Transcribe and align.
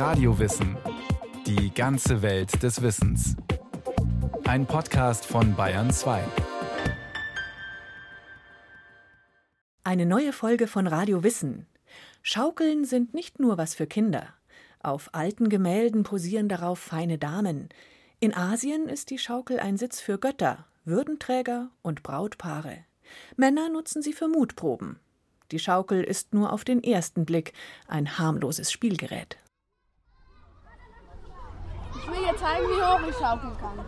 Radiowissen. 0.00 0.78
Die 1.46 1.74
ganze 1.74 2.22
Welt 2.22 2.62
des 2.62 2.80
Wissens. 2.80 3.36
Ein 4.44 4.64
Podcast 4.64 5.26
von 5.26 5.54
Bayern 5.54 5.90
2. 5.90 6.24
Eine 9.84 10.06
neue 10.06 10.32
Folge 10.32 10.68
von 10.68 10.86
Radio 10.86 11.22
Wissen. 11.22 11.66
Schaukeln 12.22 12.86
sind 12.86 13.12
nicht 13.12 13.40
nur 13.40 13.58
was 13.58 13.74
für 13.74 13.86
Kinder. 13.86 14.28
Auf 14.82 15.10
alten 15.12 15.50
Gemälden 15.50 16.02
posieren 16.02 16.48
darauf 16.48 16.78
feine 16.78 17.18
Damen. 17.18 17.68
In 18.20 18.34
Asien 18.34 18.88
ist 18.88 19.10
die 19.10 19.18
Schaukel 19.18 19.60
ein 19.60 19.76
Sitz 19.76 20.00
für 20.00 20.16
Götter, 20.16 20.64
Würdenträger 20.86 21.68
und 21.82 22.02
Brautpaare. 22.02 22.86
Männer 23.36 23.68
nutzen 23.68 24.00
sie 24.00 24.14
für 24.14 24.28
Mutproben. 24.28 24.98
Die 25.52 25.58
Schaukel 25.58 26.02
ist 26.02 26.32
nur 26.32 26.54
auf 26.54 26.64
den 26.64 26.82
ersten 26.82 27.26
Blick 27.26 27.52
ein 27.86 28.16
harmloses 28.18 28.72
Spielgerät. 28.72 29.36
Ich 32.02 32.10
will 32.10 32.18
dir 32.18 32.36
zeigen, 32.36 32.66
wie 32.68 32.82
hoch 32.82 33.08
ich 33.08 33.14
schaukeln 33.14 33.52
kann. 33.58 33.84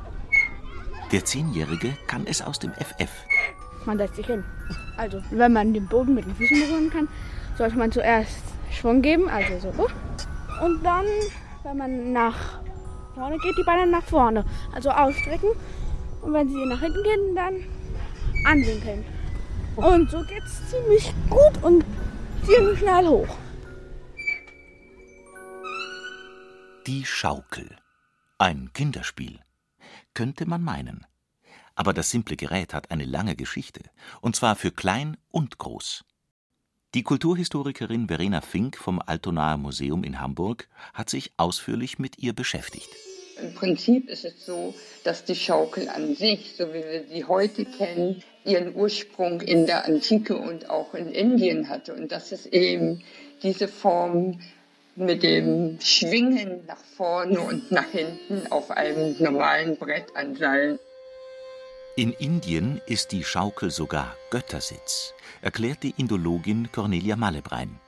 Der 1.11 1.25
Zehnjährige 1.25 1.97
kann 2.07 2.27
es 2.27 2.43
aus 2.43 2.59
dem 2.59 2.73
FF. 2.73 3.11
Man 3.85 3.99
setzt 3.99 4.17
sich 4.17 4.27
hin. 4.27 4.45
Also, 4.97 5.23
wenn 5.31 5.53
man 5.53 5.75
den 5.75 5.87
Boden 5.87 6.15
mit 6.15 6.25
den 6.25 6.35
Füßen 6.35 6.61
berühren 6.61 6.91
kann, 6.91 7.09
sollte 7.59 7.77
man 7.77 7.91
zuerst 7.91 8.43
Schwung 8.71 9.03
geben, 9.03 9.29
also 9.29 9.59
so. 9.61 9.89
Und 10.65 10.83
dann, 10.83 11.05
wenn 11.65 11.77
man 11.77 12.13
nach 12.13 12.61
vorne 13.15 13.39
geht, 13.39 13.57
die 13.59 13.65
Beine 13.65 13.91
nach 13.91 14.05
vorne. 14.05 14.45
Also 14.75 14.91
ausstrecken. 14.91 15.51
Und 16.23 16.33
wenn 16.33 16.49
sie 16.49 16.67
nach 16.67 16.81
hinten 16.81 17.03
gehen, 17.03 17.35
dann 17.35 17.55
anwinkeln. 18.47 19.05
Und 19.77 20.11
so 20.11 20.23
geht 20.23 20.43
es 20.45 20.71
ziemlich 20.71 21.13
gut 21.29 21.63
und 21.63 21.85
ziemlich 22.45 22.79
schnell 22.79 23.07
hoch. 23.07 23.37
Die 26.87 27.05
Schaukel. 27.05 27.82
Ein 28.45 28.73
Kinderspiel. 28.73 29.39
Könnte 30.15 30.47
man 30.47 30.65
meinen. 30.65 31.07
Aber 31.77 31.93
das 31.93 32.11
simple 32.11 32.35
Gerät 32.35 32.75
hat 32.75 32.91
eine 32.91 33.05
lange 33.05 33.37
Geschichte, 33.37 33.83
und 34.21 34.35
zwar 34.35 34.57
für 34.57 34.73
klein 34.73 35.17
und 35.31 35.59
groß. 35.59 36.03
Die 36.93 37.05
Kulturhistorikerin 37.05 38.09
Verena 38.09 38.41
Fink 38.41 38.77
vom 38.77 39.01
Altonaer 39.01 39.59
Museum 39.59 40.03
in 40.03 40.21
Hamburg 40.21 40.69
hat 40.93 41.09
sich 41.09 41.31
ausführlich 41.37 42.01
mit 42.01 42.19
ihr 42.19 42.33
beschäftigt. 42.33 42.89
Im 43.41 43.55
Prinzip 43.55 44.09
ist 44.09 44.25
es 44.25 44.45
so, 44.45 44.75
dass 45.05 45.25
die 45.25 45.37
Schaukel 45.37 45.89
an 45.89 46.17
sich, 46.17 46.57
so 46.57 46.67
wie 46.71 46.83
wir 46.83 47.05
sie 47.09 47.25
heute 47.25 47.65
kennen, 47.65 48.25
ihren 48.45 48.75
Ursprung 48.75 49.41
in 49.41 49.67
der 49.67 49.85
Antike 49.85 50.37
und 50.37 50.69
auch 50.69 50.95
in 50.95 51.13
Indien 51.13 51.69
hatte. 51.69 51.95
Und 51.95 52.11
dass 52.11 52.33
es 52.33 52.47
eben 52.47 53.05
diese 53.45 53.69
Form 53.69 54.41
mit 54.95 55.23
dem 55.23 55.79
Schwingen 55.81 56.65
nach 56.67 56.83
vorne 56.97 57.41
und 57.41 57.71
nach 57.71 57.89
hinten 57.89 58.51
auf 58.51 58.71
einem 58.71 59.17
normalen 59.19 59.77
Brett 59.77 60.15
an 60.15 60.37
Seilen. 60.37 60.79
In 61.97 62.13
Indien 62.13 62.81
ist 62.87 63.13
die 63.13 63.25
Schaukel 63.25 63.71
sogar 63.71 64.17
Göttersitz, 64.31 65.15
erklärt 65.43 65.83
die 65.83 65.95
Indologin 65.97 66.71
Cornelia 66.73 67.17
Malebrein. 67.17 67.79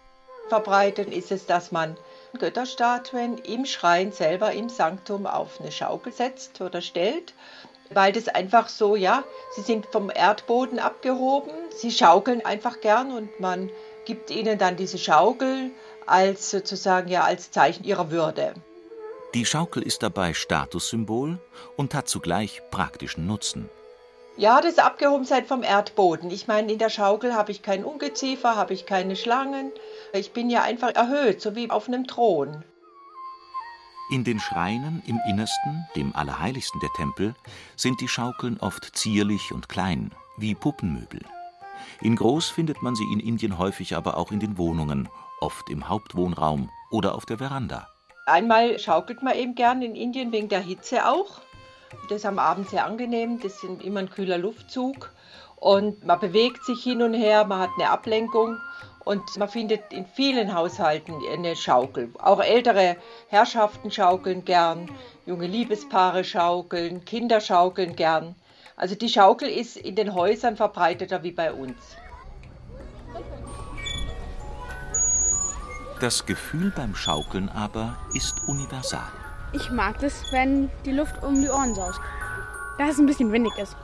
Verbreitet 0.49 1.11
ist 1.11 1.33
es, 1.33 1.47
dass 1.47 1.73
man 1.73 1.97
Götterstatuen 2.39 3.39
im 3.39 3.65
Schrein 3.65 4.13
selber 4.13 4.53
im 4.53 4.69
Sanktum 4.69 5.27
auf 5.27 5.61
eine 5.61 5.73
Schaukel 5.73 6.13
setzt 6.13 6.61
oder 6.61 6.83
stellt, 6.83 7.33
weil 7.91 8.13
das 8.13 8.29
einfach 8.29 8.69
so, 8.69 8.97
ja, 8.97 9.25
sie 9.55 9.63
sind 9.63 9.87
vom 9.87 10.11
Erdboden 10.15 10.79
abgehoben, 10.79 11.53
sie 11.75 11.91
schaukeln 11.91 12.45
einfach 12.45 12.81
gern 12.81 13.11
und 13.11 13.41
man 13.41 13.71
gibt 14.05 14.31
ihnen 14.31 14.59
dann 14.59 14.77
diese 14.77 14.99
Schaukel 14.99 15.71
als 16.07 16.51
sozusagen 16.51 17.09
ja 17.09 17.25
als 17.25 17.51
Zeichen 17.51 17.85
ihrer 17.85 18.11
Würde. 18.11 18.55
Die 19.35 19.45
Schaukel 19.45 19.83
ist 19.83 20.03
dabei 20.03 20.33
Statussymbol 20.33 21.39
und 21.77 21.95
hat 21.95 22.09
zugleich 22.09 22.63
praktischen 22.71 23.27
Nutzen. 23.27 23.69
Ja, 24.37 24.61
das 24.61 24.79
Abgehobensein 24.79 25.45
vom 25.45 25.63
Erdboden. 25.63 26.31
Ich 26.31 26.49
meine, 26.49 26.73
in 26.73 26.79
der 26.79 26.91
Schaukel 26.91 27.35
habe 27.35 27.53
ich 27.53 27.63
kein 27.63 27.85
Ungeziefer, 27.85 28.57
habe 28.57 28.75
ich 28.75 28.85
keine 28.85 29.17
Schlangen. 29.17 29.71
Ich 30.13 30.33
bin 30.33 30.51
ja 30.51 30.63
einfach 30.63 30.95
erhöht, 30.95 31.41
so 31.41 31.55
wie 31.55 31.71
auf 31.71 31.87
einem 31.87 32.07
Thron. 32.07 32.65
In 34.11 34.23
den 34.23 34.39
Schreinen 34.39 35.03
im 35.07 35.21
Innersten, 35.29 35.87
dem 35.97 36.15
Allerheiligsten 36.15 36.81
der 36.81 36.91
Tempel, 36.97 37.35
sind 37.77 38.01
die 38.01 38.09
Schaukeln 38.09 38.59
oft 38.61 38.97
zierlich 38.97 39.53
und 39.53 39.69
klein, 39.69 40.13
wie 40.37 40.55
Puppenmöbel. 40.55 41.21
In 42.01 42.17
groß 42.17 42.51
findet 42.51 42.83
man 42.83 42.95
sie 42.95 43.11
in 43.13 43.21
Indien 43.21 43.57
häufig 43.57 43.97
aber 43.97 44.17
auch 44.17 44.31
in 44.31 44.41
den 44.41 44.59
Wohnungen, 44.59 45.09
oft 45.45 45.69
im 45.69 45.89
Hauptwohnraum 45.91 46.71
oder 46.91 47.15
auf 47.15 47.27
der 47.27 47.37
Veranda. 47.37 47.87
Einmal 48.25 48.79
schaukelt 48.79 49.23
man 49.23 49.37
eben 49.37 49.55
gern 49.55 49.83
in 49.83 49.95
Indien 49.95 50.33
wegen 50.33 50.49
der 50.49 50.61
Hitze 50.61 51.07
auch. 51.07 51.43
Das 52.09 52.19
ist 52.19 52.27
am 52.27 52.39
Abend 52.39 52.71
sehr 52.71 52.87
angenehm, 52.87 53.41
das 53.41 53.63
ist 53.63 53.83
immer 53.83 54.01
ein 54.01 54.11
kühler 54.11 54.39
Luftzug 54.39 55.11
und 55.57 56.05
man 56.05 56.19
bewegt 56.19 56.65
sich 56.65 56.83
hin 56.83 57.03
und 57.03 57.13
her, 57.13 57.45
man 57.45 57.61
hat 57.61 57.71
eine 57.77 57.91
Ablenkung 57.91 58.57
und 59.05 59.23
man 59.37 59.49
findet 59.51 59.93
in 59.93 60.07
vielen 60.07 60.55
Haushalten 60.55 61.15
eine 61.31 61.55
Schaukel. 61.57 62.11
Auch 62.19 62.43
ältere 62.43 62.97
Herrschaften 63.29 63.91
schaukeln 63.91 64.47
gern, 64.47 64.91
junge 65.27 65.47
Liebespaare 65.47 66.25
schaukeln, 66.25 67.05
Kinder 67.05 67.43
schaukeln 67.43 67.97
gern. 67.97 68.35
Also 68.77 68.95
die 68.95 69.11
Schaukel 69.11 69.49
ist 69.51 69.77
in 69.77 69.95
den 69.95 70.15
Häusern 70.15 70.57
verbreiteter 70.57 71.23
wie 71.23 71.33
bei 71.33 71.53
uns. 71.53 71.77
Das 76.01 76.27
Gefühl 76.27 76.73
beim 76.75 76.95
Schaukeln 76.97 77.49
aber 77.49 77.97
ist 78.15 78.49
universal. 78.49 79.07
Ich 79.53 79.71
mag 79.71 80.03
es, 80.03 80.25
wenn 80.33 80.69
die 80.85 80.91
Luft 80.91 81.23
um 81.23 81.41
die 81.41 81.49
Ohren 81.49 81.75
saust. 81.75 82.01
Da 82.79 82.89
es 82.89 82.99
ein 82.99 83.07
bisschen 83.07 83.31
windig 83.31 83.57
ist. 83.57 83.77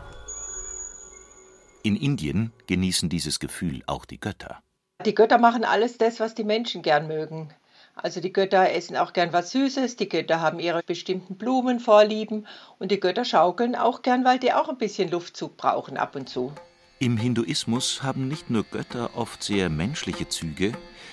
In 1.84 1.94
Indien 1.94 2.52
genießen 2.66 3.08
dieses 3.08 3.38
Gefühl 3.38 3.82
auch 3.86 4.04
die 4.04 4.18
Götter. 4.18 4.58
Die 5.06 5.14
Götter 5.14 5.38
machen 5.38 5.64
alles 5.64 5.98
das, 5.98 6.18
was 6.18 6.34
die 6.34 6.44
Menschen 6.44 6.82
gern 6.82 7.06
mögen. 7.06 7.54
Also 7.94 8.20
die 8.20 8.32
Götter 8.32 8.70
essen 8.72 8.96
auch 8.96 9.12
gern 9.12 9.32
was 9.32 9.52
Süßes, 9.52 9.96
die 9.96 10.08
Götter 10.08 10.40
haben 10.40 10.58
ihre 10.58 10.82
bestimmten 10.82 11.36
Blumenvorlieben 11.36 12.46
und 12.78 12.90
die 12.90 13.00
Götter 13.00 13.24
schaukeln 13.24 13.76
auch 13.76 14.02
gern, 14.02 14.24
weil 14.24 14.38
die 14.38 14.52
auch 14.52 14.68
ein 14.68 14.78
bisschen 14.78 15.10
Luftzug 15.10 15.56
brauchen 15.56 15.96
ab 15.96 16.16
und 16.16 16.28
zu. 16.28 16.52
Im 16.98 17.16
Hinduismus 17.16 18.02
haben 18.02 18.28
nicht 18.28 18.50
nur 18.50 18.64
Götter 18.64 19.10
oft 19.16 19.42
sehr 19.42 19.70
menschliche 19.70 20.28
Züge, 20.28 20.72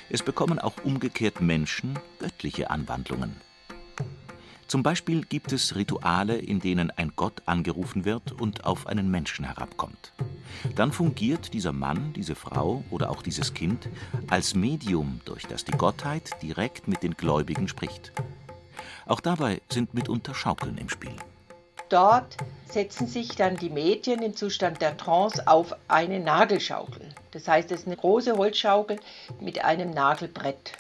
es 0.09 0.23
bekommen 0.23 0.59
auch 0.59 0.73
umgekehrt 0.83 1.41
Menschen 1.41 1.99
göttliche 2.19 2.69
Anwandlungen. 2.69 3.35
Zum 4.67 4.83
Beispiel 4.83 5.23
gibt 5.23 5.53
es 5.53 5.75
Rituale, 5.75 6.37
in 6.37 6.59
denen 6.59 6.91
ein 6.91 7.13
Gott 7.15 7.41
angerufen 7.45 8.03
wird 8.03 8.33
und 8.33 8.65
auf 8.65 8.87
einen 8.87 9.09
Menschen 9.09 9.45
herabkommt. 9.45 10.11
Dann 10.75 10.91
fungiert 10.91 11.53
dieser 11.53 11.71
Mann, 11.71 12.11
diese 12.13 12.35
Frau 12.35 12.83
oder 12.89 13.09
auch 13.09 13.21
dieses 13.21 13.53
Kind 13.53 13.87
als 14.29 14.55
Medium, 14.55 15.21
durch 15.23 15.43
das 15.43 15.63
die 15.63 15.71
Gottheit 15.71 16.31
direkt 16.41 16.87
mit 16.87 17.01
den 17.01 17.15
Gläubigen 17.15 17.69
spricht. 17.69 18.11
Auch 19.05 19.21
dabei 19.21 19.61
sind 19.69 19.93
mitunter 19.93 20.35
Schaukeln 20.35 20.77
im 20.77 20.89
Spiel. 20.89 21.15
Dort 21.87 22.35
setzen 22.65 23.07
sich 23.07 23.37
dann 23.37 23.55
die 23.55 23.69
Mädchen 23.69 24.21
im 24.21 24.35
Zustand 24.35 24.81
der 24.81 24.97
Trance 24.97 25.47
auf 25.47 25.73
eine 25.87 26.19
Nagelschaukel. 26.19 27.06
Das 27.37 27.47
heißt, 27.47 27.71
es 27.71 27.81
ist 27.81 27.87
eine 27.87 27.97
große 27.97 28.35
Holzschaukel 28.35 28.97
mit 29.39 29.63
einem 29.63 29.91
Nagelbrett. 29.91 30.71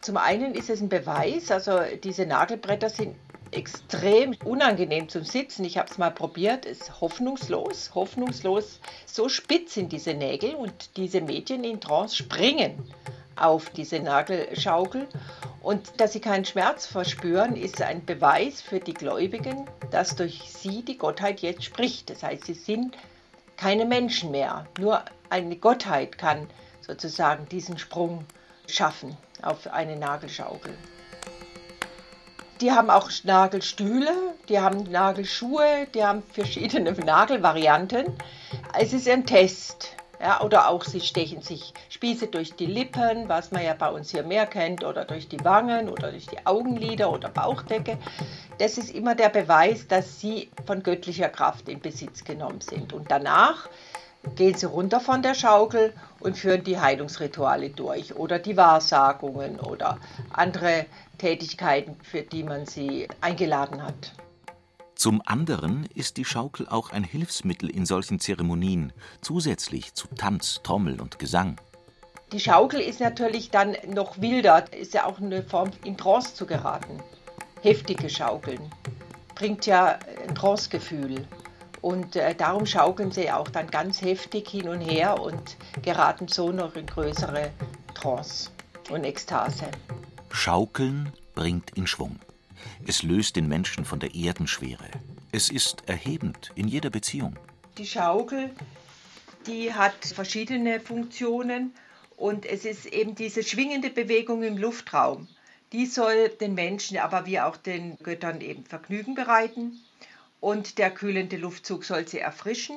Zum 0.00 0.16
einen 0.16 0.54
ist 0.54 0.70
es 0.70 0.80
ein 0.80 0.88
Beweis, 0.88 1.50
also 1.50 1.78
diese 2.02 2.24
Nagelbretter 2.24 2.88
sind 2.88 3.16
extrem 3.50 4.34
unangenehm 4.42 5.10
zum 5.10 5.24
Sitzen. 5.24 5.62
Ich 5.66 5.76
habe 5.76 5.90
es 5.90 5.98
mal 5.98 6.10
probiert, 6.10 6.64
ist 6.64 7.02
hoffnungslos, 7.02 7.90
hoffnungslos. 7.94 8.80
So 9.04 9.28
spitz 9.28 9.74
sind 9.74 9.92
diese 9.92 10.14
Nägel 10.14 10.54
und 10.54 10.96
diese 10.96 11.20
Mädchen 11.20 11.64
in 11.64 11.82
Trance 11.82 12.16
springen 12.16 12.82
auf 13.36 13.68
diese 13.68 14.00
Nagelschaukel. 14.00 15.06
Und 15.60 16.00
dass 16.00 16.14
sie 16.14 16.20
keinen 16.20 16.46
Schmerz 16.46 16.86
verspüren, 16.86 17.56
ist 17.56 17.82
ein 17.82 18.06
Beweis 18.06 18.62
für 18.62 18.80
die 18.80 18.94
Gläubigen, 18.94 19.66
dass 19.90 20.16
durch 20.16 20.40
sie 20.46 20.82
die 20.82 20.96
Gottheit 20.96 21.40
jetzt 21.40 21.64
spricht. 21.64 22.08
Das 22.08 22.22
heißt, 22.22 22.46
sie 22.46 22.54
sind 22.54 22.96
keine 23.60 23.84
Menschen 23.84 24.30
mehr. 24.30 24.66
Nur 24.78 25.04
eine 25.28 25.54
Gottheit 25.54 26.16
kann 26.16 26.48
sozusagen 26.80 27.46
diesen 27.50 27.78
Sprung 27.78 28.24
schaffen 28.66 29.16
auf 29.42 29.66
eine 29.66 29.96
Nagelschaukel. 29.96 30.74
Die 32.62 32.72
haben 32.72 32.90
auch 32.90 33.10
Nagelstühle, 33.22 34.12
die 34.48 34.60
haben 34.60 34.84
Nagelschuhe, 34.90 35.86
die 35.94 36.04
haben 36.04 36.22
verschiedene 36.22 36.92
Nagelvarianten. 37.04 38.06
Es 38.78 38.92
ist 38.94 39.08
ein 39.08 39.26
Test. 39.26 39.94
Ja, 40.20 40.42
oder 40.42 40.68
auch 40.68 40.84
sie 40.84 41.00
stechen 41.00 41.40
sich 41.40 41.72
Spieße 41.88 42.26
durch 42.26 42.54
die 42.54 42.66
Lippen, 42.66 43.26
was 43.30 43.52
man 43.52 43.64
ja 43.64 43.72
bei 43.72 43.88
uns 43.88 44.10
hier 44.10 44.22
mehr 44.22 44.44
kennt, 44.44 44.84
oder 44.84 45.06
durch 45.06 45.28
die 45.28 45.42
Wangen 45.44 45.88
oder 45.88 46.10
durch 46.10 46.26
die 46.26 46.46
Augenlider 46.46 47.10
oder 47.10 47.30
Bauchdecke. 47.30 47.96
Das 48.58 48.76
ist 48.76 48.94
immer 48.94 49.14
der 49.14 49.30
Beweis, 49.30 49.88
dass 49.88 50.20
sie 50.20 50.50
von 50.66 50.82
göttlicher 50.82 51.30
Kraft 51.30 51.70
in 51.70 51.80
Besitz 51.80 52.22
genommen 52.22 52.60
sind. 52.60 52.92
Und 52.92 53.10
danach 53.10 53.70
gehen 54.36 54.54
sie 54.54 54.66
runter 54.66 55.00
von 55.00 55.22
der 55.22 55.34
Schaukel 55.34 55.94
und 56.20 56.36
führen 56.36 56.64
die 56.64 56.78
Heilungsrituale 56.78 57.70
durch 57.70 58.14
oder 58.14 58.38
die 58.38 58.58
Wahrsagungen 58.58 59.58
oder 59.58 59.98
andere 60.34 60.84
Tätigkeiten, 61.16 61.96
für 62.02 62.20
die 62.20 62.42
man 62.42 62.66
sie 62.66 63.08
eingeladen 63.22 63.82
hat. 63.82 64.12
Zum 65.00 65.22
anderen 65.24 65.88
ist 65.94 66.18
die 66.18 66.26
Schaukel 66.26 66.68
auch 66.68 66.90
ein 66.90 67.04
Hilfsmittel 67.04 67.70
in 67.70 67.86
solchen 67.86 68.20
Zeremonien, 68.20 68.92
zusätzlich 69.22 69.94
zu 69.94 70.08
Tanz, 70.08 70.60
Trommel 70.62 71.00
und 71.00 71.18
Gesang. 71.18 71.56
Die 72.32 72.38
Schaukel 72.38 72.80
ist 72.80 73.00
natürlich 73.00 73.48
dann 73.48 73.78
noch 73.86 74.20
wilder, 74.20 74.70
ist 74.74 74.92
ja 74.92 75.06
auch 75.06 75.18
eine 75.18 75.42
Form, 75.42 75.70
in 75.84 75.96
Trance 75.96 76.34
zu 76.34 76.44
geraten. 76.44 77.02
Heftige 77.62 78.10
Schaukeln 78.10 78.60
bringt 79.36 79.64
ja 79.64 79.98
ein 80.28 80.34
Trance-Gefühl. 80.34 81.26
Und 81.80 82.16
äh, 82.16 82.34
darum 82.34 82.66
schaukeln 82.66 83.10
sie 83.10 83.30
auch 83.30 83.48
dann 83.48 83.68
ganz 83.68 84.02
heftig 84.02 84.50
hin 84.50 84.68
und 84.68 84.82
her 84.82 85.18
und 85.18 85.56
geraten 85.80 86.28
so 86.28 86.52
noch 86.52 86.76
in 86.76 86.84
größere 86.84 87.52
Trance 87.94 88.50
und 88.90 89.04
Ekstase. 89.04 89.64
Schaukeln 90.30 91.10
bringt 91.34 91.70
in 91.70 91.86
Schwung. 91.86 92.18
Es 92.86 93.02
löst 93.02 93.36
den 93.36 93.46
Menschen 93.46 93.84
von 93.84 94.00
der 94.00 94.14
Erdenschwere. 94.14 94.88
Es 95.32 95.50
ist 95.50 95.88
erhebend 95.88 96.50
in 96.54 96.66
jeder 96.66 96.90
Beziehung. 96.90 97.36
Die 97.78 97.86
Schaukel, 97.86 98.50
die 99.46 99.72
hat 99.72 100.04
verschiedene 100.04 100.80
Funktionen 100.80 101.74
und 102.16 102.46
es 102.46 102.64
ist 102.64 102.86
eben 102.86 103.14
diese 103.14 103.42
schwingende 103.42 103.90
Bewegung 103.90 104.42
im 104.42 104.56
Luftraum. 104.56 105.28
Die 105.72 105.86
soll 105.86 106.30
den 106.40 106.54
Menschen, 106.54 106.98
aber 106.98 107.26
wie 107.26 107.38
auch 107.40 107.56
den 107.56 107.96
Göttern 107.98 108.40
eben 108.40 108.64
Vergnügen 108.64 109.14
bereiten 109.14 109.80
und 110.40 110.78
der 110.78 110.90
kühlende 110.90 111.36
Luftzug 111.36 111.84
soll 111.84 112.08
sie 112.08 112.18
erfrischen. 112.18 112.76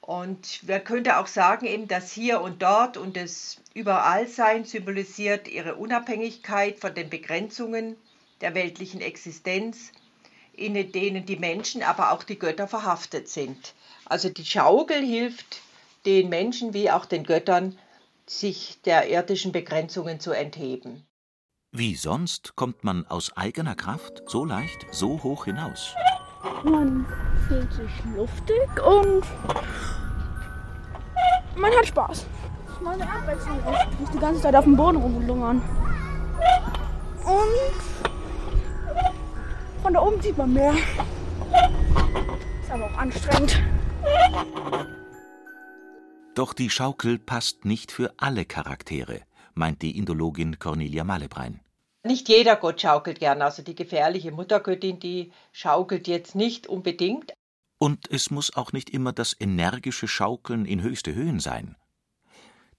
Und 0.00 0.66
man 0.68 0.84
könnte 0.84 1.18
auch 1.18 1.26
sagen, 1.26 1.66
eben 1.66 1.88
das 1.88 2.12
Hier 2.12 2.40
und 2.40 2.62
Dort 2.62 2.96
und 2.96 3.16
das 3.16 3.58
Überallsein 3.74 4.64
symbolisiert 4.64 5.48
ihre 5.48 5.76
Unabhängigkeit 5.76 6.78
von 6.78 6.94
den 6.94 7.10
Begrenzungen 7.10 7.96
der 8.40 8.54
weltlichen 8.54 9.00
Existenz, 9.00 9.92
in 10.52 10.74
denen 10.92 11.26
die 11.26 11.36
Menschen, 11.36 11.82
aber 11.82 12.12
auch 12.12 12.22
die 12.22 12.38
Götter 12.38 12.68
verhaftet 12.68 13.28
sind. 13.28 13.74
Also 14.04 14.28
die 14.28 14.44
Schaukel 14.44 15.02
hilft 15.04 15.60
den 16.06 16.28
Menschen 16.28 16.74
wie 16.74 16.90
auch 16.90 17.06
den 17.06 17.24
Göttern, 17.24 17.78
sich 18.26 18.80
der 18.82 19.08
irdischen 19.08 19.52
Begrenzungen 19.52 20.20
zu 20.20 20.32
entheben. 20.32 21.06
Wie 21.72 21.96
sonst 21.96 22.54
kommt 22.56 22.84
man 22.84 23.06
aus 23.06 23.36
eigener 23.36 23.74
Kraft 23.74 24.22
so 24.26 24.44
leicht 24.44 24.86
so 24.92 25.22
hoch 25.22 25.46
hinaus? 25.46 25.94
Man 26.62 27.04
fühlt 27.48 27.72
sich 27.72 27.90
luftig 28.14 28.68
und 28.86 29.24
man 31.56 31.72
hat 31.72 31.86
Spaß. 31.86 32.26
Mal 32.80 32.94
eine 32.94 33.10
Abwechslung. 33.10 33.58
Ich 33.90 34.00
muss 34.00 34.10
die 34.10 34.18
ganze 34.18 34.42
Zeit 34.42 34.54
auf 34.54 34.64
dem 34.64 34.76
Boden 34.76 34.98
rumlungern. 34.98 35.62
Und 37.24 37.93
von 39.84 39.92
da 39.92 40.00
oben 40.00 40.20
sieht 40.22 40.38
man 40.38 40.50
mehr. 40.50 40.72
Ist 42.62 42.70
aber 42.70 42.86
auch 42.86 42.96
anstrengend. 42.96 43.62
Doch 46.34 46.54
die 46.54 46.70
Schaukel 46.70 47.18
passt 47.18 47.66
nicht 47.66 47.92
für 47.92 48.14
alle 48.16 48.46
Charaktere, 48.46 49.20
meint 49.52 49.82
die 49.82 49.98
Indologin 49.98 50.58
Cornelia 50.58 51.04
Malebrein. 51.04 51.60
Nicht 52.02 52.30
jeder 52.30 52.56
Gott 52.56 52.80
schaukelt 52.80 53.18
gern, 53.20 53.42
also 53.42 53.62
die 53.62 53.74
gefährliche 53.74 54.32
Muttergöttin, 54.32 55.00
die 55.00 55.32
schaukelt 55.52 56.08
jetzt 56.08 56.34
nicht 56.34 56.66
unbedingt. 56.66 57.34
Und 57.78 58.10
es 58.10 58.30
muss 58.30 58.56
auch 58.56 58.72
nicht 58.72 58.88
immer 58.88 59.12
das 59.12 59.36
energische 59.38 60.08
Schaukeln 60.08 60.64
in 60.64 60.80
höchste 60.80 61.14
Höhen 61.14 61.40
sein. 61.40 61.76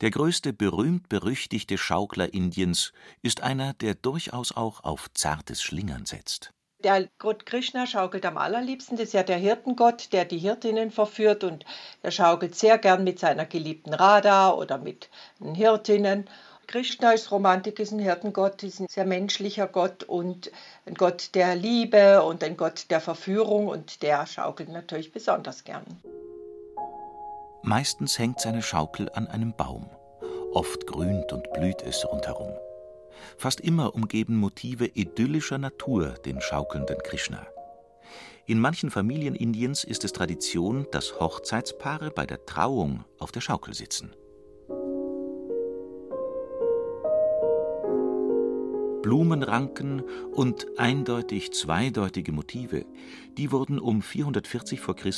Der 0.01 0.09
größte 0.09 0.53
berühmt-berüchtigte 0.53 1.77
Schaukler 1.77 2.33
Indiens 2.33 2.93
ist 3.21 3.43
einer, 3.43 3.73
der 3.75 3.93
durchaus 3.93 4.51
auch 4.51 4.83
auf 4.83 5.11
zartes 5.13 5.61
Schlingern 5.61 6.07
setzt. 6.07 6.51
Der 6.85 7.07
Gott 7.17 7.47
Krishna 7.47 7.87
schaukelt 7.87 8.27
am 8.27 8.37
allerliebsten. 8.37 8.95
Das 8.95 9.07
ist 9.07 9.13
ja 9.13 9.23
der 9.23 9.37
Hirtengott, 9.37 10.13
der 10.13 10.23
die 10.23 10.37
Hirtinnen 10.37 10.91
verführt 10.91 11.43
und 11.43 11.65
er 12.03 12.11
schaukelt 12.11 12.53
sehr 12.53 12.77
gern 12.77 13.03
mit 13.03 13.17
seiner 13.17 13.47
geliebten 13.47 13.91
Radha 13.91 14.51
oder 14.51 14.77
mit 14.77 15.09
den 15.39 15.55
Hirtinnen. 15.55 16.29
Krishna 16.67 17.13
ist 17.13 17.31
Romantik, 17.31 17.79
ist 17.79 17.91
ein 17.91 17.97
Hirtengott, 17.97 18.61
ist 18.61 18.79
ein 18.81 18.87
sehr 18.87 19.05
menschlicher 19.05 19.65
Gott 19.65 20.03
und 20.03 20.51
ein 20.85 20.93
Gott 20.93 21.33
der 21.33 21.55
Liebe 21.55 22.21
und 22.21 22.43
ein 22.43 22.55
Gott 22.55 22.91
der 22.91 23.01
Verführung 23.01 23.67
und 23.67 24.03
der 24.03 24.27
schaukelt 24.27 24.69
natürlich 24.69 25.11
besonders 25.11 25.63
gern. 25.63 25.85
Meistens 27.63 28.19
hängt 28.19 28.39
seine 28.41 28.61
Schaukel 28.61 29.09
an 29.15 29.27
einem 29.27 29.55
Baum. 29.55 29.89
Oft 30.53 30.85
grünt 30.85 31.33
und 31.33 31.51
blüht 31.51 31.81
es 31.81 32.05
rundherum. 32.05 32.53
Fast 33.37 33.61
immer 33.61 33.95
umgeben 33.95 34.37
Motive 34.37 34.85
idyllischer 34.85 35.57
Natur 35.57 36.15
den 36.25 36.41
schaukelnden 36.41 36.97
Krishna. 37.03 37.47
In 38.47 38.59
manchen 38.59 38.91
Familien 38.91 39.35
Indiens 39.35 39.83
ist 39.83 40.03
es 40.03 40.13
Tradition, 40.13 40.85
dass 40.91 41.19
Hochzeitspaare 41.19 42.11
bei 42.11 42.25
der 42.25 42.45
Trauung 42.45 43.03
auf 43.17 43.31
der 43.31 43.41
Schaukel 43.41 43.73
sitzen. 43.73 44.13
Blumenranken 49.01 50.01
und 50.31 50.65
eindeutig 50.79 51.53
zweideutige 51.53 52.31
Motive, 52.31 52.85
die 53.37 53.51
wurden 53.51 53.77
um 53.77 54.01
440 54.01 54.79
v. 54.79 54.95
Chr. 54.95 55.11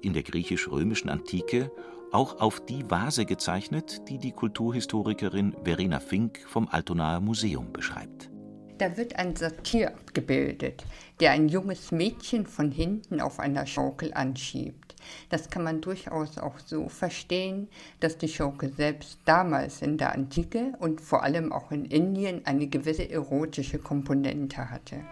in 0.00 0.12
der 0.12 0.22
griechisch-römischen 0.22 1.08
Antike 1.08 1.72
auch 2.12 2.40
auf 2.40 2.64
die 2.64 2.88
Vase 2.90 3.24
gezeichnet, 3.24 4.08
die 4.08 4.18
die 4.18 4.32
Kulturhistorikerin 4.32 5.56
Verena 5.64 6.00
Fink 6.00 6.40
vom 6.46 6.68
Altonaer 6.68 7.20
Museum 7.20 7.72
beschreibt. 7.72 8.30
Da 8.78 8.96
wird 8.96 9.16
ein 9.16 9.36
Satyr 9.36 9.88
abgebildet, 9.88 10.84
der 11.20 11.30
ein 11.30 11.48
junges 11.48 11.92
Mädchen 11.92 12.46
von 12.46 12.70
hinten 12.70 13.20
auf 13.20 13.38
einer 13.38 13.66
Schaukel 13.66 14.12
anschiebt. 14.12 14.96
Das 15.28 15.50
kann 15.50 15.62
man 15.62 15.80
durchaus 15.80 16.38
auch 16.38 16.58
so 16.58 16.88
verstehen, 16.88 17.68
dass 18.00 18.18
die 18.18 18.28
Schaukel 18.28 18.72
selbst 18.72 19.18
damals 19.24 19.82
in 19.82 19.98
der 19.98 20.12
Antike 20.12 20.72
und 20.80 21.00
vor 21.00 21.22
allem 21.22 21.52
auch 21.52 21.70
in 21.70 21.84
Indien 21.84 22.44
eine 22.44 22.66
gewisse 22.66 23.08
erotische 23.08 23.78
Komponente 23.78 24.70
hatte. 24.70 25.04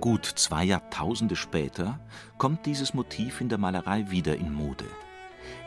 Gut 0.00 0.26
zwei 0.26 0.62
Jahrtausende 0.62 1.34
später 1.34 1.98
kommt 2.38 2.66
dieses 2.66 2.94
Motiv 2.94 3.40
in 3.40 3.48
der 3.48 3.58
Malerei 3.58 4.08
wieder 4.10 4.36
in 4.36 4.52
Mode. 4.52 4.84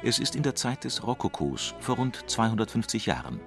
Es 0.03 0.19
ist 0.19 0.37
in 0.37 0.43
der 0.43 0.55
Zeit 0.55 0.85
des 0.85 1.05
Rokokos 1.05 1.75
vor 1.81 1.97
rund 1.97 2.23
250 2.27 3.07
Jahren. 3.07 3.41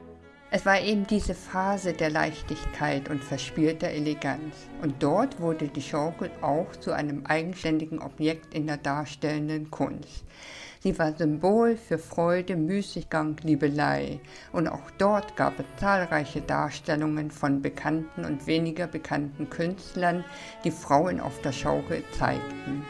Es 0.51 0.67
war 0.67 0.79
eben 0.79 1.07
diese 1.07 1.35
Phase 1.35 1.95
der 1.95 2.11
Leichtigkeit 2.11 3.09
und 3.09 3.25
verspielter 3.25 3.89
Eleganz. 3.89 4.69
Und 4.83 5.03
dort 5.03 5.41
wurde 5.41 5.69
die 5.69 5.81
Schaukel 5.81 6.31
auch 6.43 6.71
zu 6.77 6.93
einem 6.93 7.25
eigenständigen 7.25 8.01
Objekt 8.01 8.53
in 8.53 8.67
der 8.67 8.77
darstellenden 8.77 9.71
Kunst. 9.71 10.23
Sie 10.85 10.99
war 10.99 11.17
Symbol 11.17 11.79
für 11.79 11.97
Freude, 11.97 12.57
Müßiggang, 12.57 13.39
Liebelei. 13.43 14.21
Und 14.53 14.69
auch 14.69 14.91
dort 14.99 15.35
gab 15.35 15.59
es 15.59 15.65
zahlreiche 15.81 16.43
Darstellungen 16.43 17.31
von 17.31 17.63
bekannten 17.63 18.27
und 18.27 18.47
weniger 18.47 18.87
bekannten 18.87 19.49
Künstlern, 19.49 20.27
die 20.63 20.71
Frauen 20.71 21.21
auf 21.21 21.41
der 21.41 21.53
Schaukel 21.53 22.05
zeigten. 22.13 22.85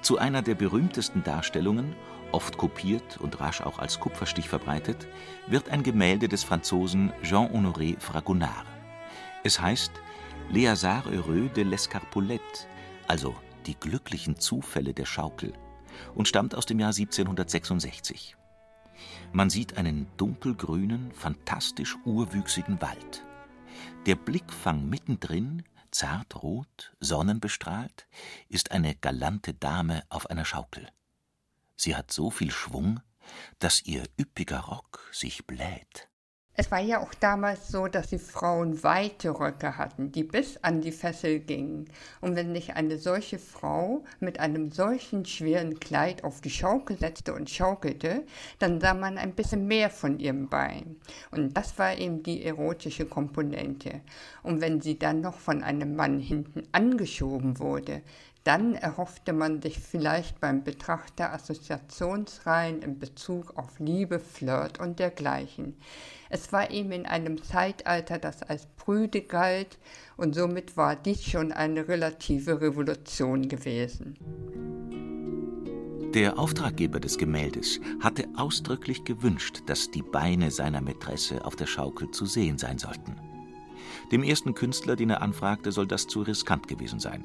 Zu 0.00 0.16
einer 0.16 0.40
der 0.40 0.54
berühmtesten 0.54 1.22
Darstellungen 1.22 1.94
oft 2.30 2.56
kopiert 2.56 3.18
und 3.18 3.40
rasch 3.40 3.60
auch 3.60 3.78
als 3.78 4.00
Kupferstich 4.00 4.48
verbreitet, 4.48 5.06
wird 5.48 5.68
ein 5.68 5.82
Gemälde 5.82 6.28
des 6.28 6.44
Franzosen 6.44 7.12
Jean-Honoré 7.22 8.00
Fragonard. 8.00 8.66
Es 9.44 9.60
heißt 9.60 9.92
Les 10.48 10.66
hasards 10.66 11.10
heureux 11.10 11.52
de 11.52 11.62
l'Escarpolette, 11.62 12.66
also 13.06 13.34
die 13.66 13.78
glücklichen 13.78 14.38
Zufälle 14.38 14.94
der 14.94 15.04
Schaukel, 15.04 15.52
und 16.14 16.28
stammt 16.28 16.54
aus 16.54 16.66
dem 16.66 16.78
Jahr 16.78 16.90
1766. 16.90 18.36
Man 19.32 19.50
sieht 19.50 19.76
einen 19.76 20.06
dunkelgrünen, 20.16 21.12
fantastisch 21.12 21.96
urwüchsigen 22.04 22.80
Wald. 22.80 23.24
Der 24.06 24.16
Blickfang 24.16 24.88
mittendrin, 24.88 25.62
zartrot, 25.90 26.92
sonnenbestrahlt, 27.00 28.06
ist 28.48 28.70
eine 28.72 28.94
galante 28.94 29.54
Dame 29.54 30.02
auf 30.08 30.28
einer 30.28 30.44
Schaukel. 30.44 30.88
Sie 31.76 31.96
hat 31.96 32.12
so 32.12 32.30
viel 32.30 32.50
Schwung, 32.50 33.00
dass 33.58 33.82
ihr 33.82 34.04
üppiger 34.18 34.60
Rock 34.60 35.08
sich 35.12 35.46
bläht. 35.46 36.08
Es 36.54 36.70
war 36.70 36.80
ja 36.80 37.00
auch 37.00 37.14
damals 37.14 37.68
so, 37.68 37.86
dass 37.86 38.08
die 38.08 38.18
Frauen 38.18 38.82
weite 38.82 39.30
Röcke 39.30 39.78
hatten, 39.78 40.12
die 40.12 40.22
bis 40.22 40.58
an 40.58 40.82
die 40.82 40.92
Fessel 40.92 41.40
gingen. 41.40 41.86
Und 42.20 42.36
wenn 42.36 42.52
sich 42.54 42.74
eine 42.74 42.98
solche 42.98 43.38
Frau 43.38 44.04
mit 44.20 44.38
einem 44.38 44.70
solchen 44.70 45.24
schweren 45.24 45.80
Kleid 45.80 46.24
auf 46.24 46.42
die 46.42 46.50
Schaukel 46.50 46.98
setzte 46.98 47.32
und 47.32 47.48
schaukelte, 47.48 48.26
dann 48.58 48.82
sah 48.82 48.92
man 48.92 49.16
ein 49.16 49.32
bisschen 49.32 49.66
mehr 49.66 49.88
von 49.88 50.18
ihrem 50.18 50.50
Bein. 50.50 50.96
Und 51.30 51.56
das 51.56 51.78
war 51.78 51.96
eben 51.96 52.22
die 52.22 52.44
erotische 52.44 53.06
Komponente. 53.06 54.02
Und 54.42 54.60
wenn 54.60 54.82
sie 54.82 54.98
dann 54.98 55.22
noch 55.22 55.38
von 55.38 55.62
einem 55.62 55.96
Mann 55.96 56.20
hinten 56.20 56.64
angeschoben 56.72 57.60
wurde, 57.60 58.02
Dann 58.44 58.74
erhoffte 58.74 59.32
man 59.32 59.62
sich 59.62 59.78
vielleicht 59.78 60.40
beim 60.40 60.64
Betrachter 60.64 61.32
Assoziationsreihen 61.32 62.82
in 62.82 62.98
Bezug 62.98 63.56
auf 63.56 63.78
Liebe, 63.78 64.18
Flirt 64.18 64.80
und 64.80 64.98
dergleichen. 64.98 65.76
Es 66.28 66.52
war 66.52 66.70
ihm 66.70 66.90
in 66.90 67.06
einem 67.06 67.42
Zeitalter, 67.42 68.18
das 68.18 68.42
als 68.42 68.66
prüde 68.76 69.20
galt, 69.22 69.78
und 70.16 70.34
somit 70.34 70.76
war 70.76 70.96
dies 70.96 71.22
schon 71.22 71.52
eine 71.52 71.86
relative 71.86 72.60
Revolution 72.60 73.48
gewesen. 73.48 74.16
Der 76.14 76.38
Auftraggeber 76.38 77.00
des 77.00 77.16
Gemäldes 77.16 77.80
hatte 78.00 78.28
ausdrücklich 78.36 79.04
gewünscht, 79.04 79.62
dass 79.66 79.90
die 79.90 80.02
Beine 80.02 80.50
seiner 80.50 80.80
Mätresse 80.80 81.44
auf 81.44 81.56
der 81.56 81.66
Schaukel 81.66 82.10
zu 82.10 82.26
sehen 82.26 82.58
sein 82.58 82.78
sollten. 82.78 83.16
Dem 84.10 84.22
ersten 84.22 84.54
Künstler, 84.54 84.96
den 84.96 85.10
er 85.10 85.22
anfragte, 85.22 85.72
soll 85.72 85.86
das 85.86 86.06
zu 86.08 86.20
riskant 86.20 86.68
gewesen 86.68 87.00
sein, 87.00 87.24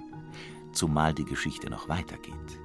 zumal 0.77 1.13
die 1.13 1.25
Geschichte 1.25 1.69
noch 1.69 1.89
weitergeht. 1.89 2.60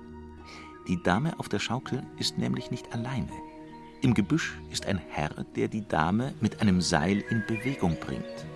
Die 0.87 1.03
Dame 1.03 1.39
auf 1.39 1.49
der 1.49 1.59
Schaukel 1.59 2.03
ist 2.19 2.39
nämlich 2.39 2.71
nicht 2.71 2.93
alleine. 2.93 3.33
Im 4.03 4.15
Gebüsch 4.15 4.59
ist 4.71 4.87
ein 4.87 4.99
Herr, 4.99 5.45
der 5.57 5.69
die 5.69 5.87
Dame 5.87 6.35
mit 6.41 6.61
einem 6.61 6.81
Seil 6.81 7.25
in 7.31 7.45
Bewegung 7.47 7.97
bringt. 8.01 8.47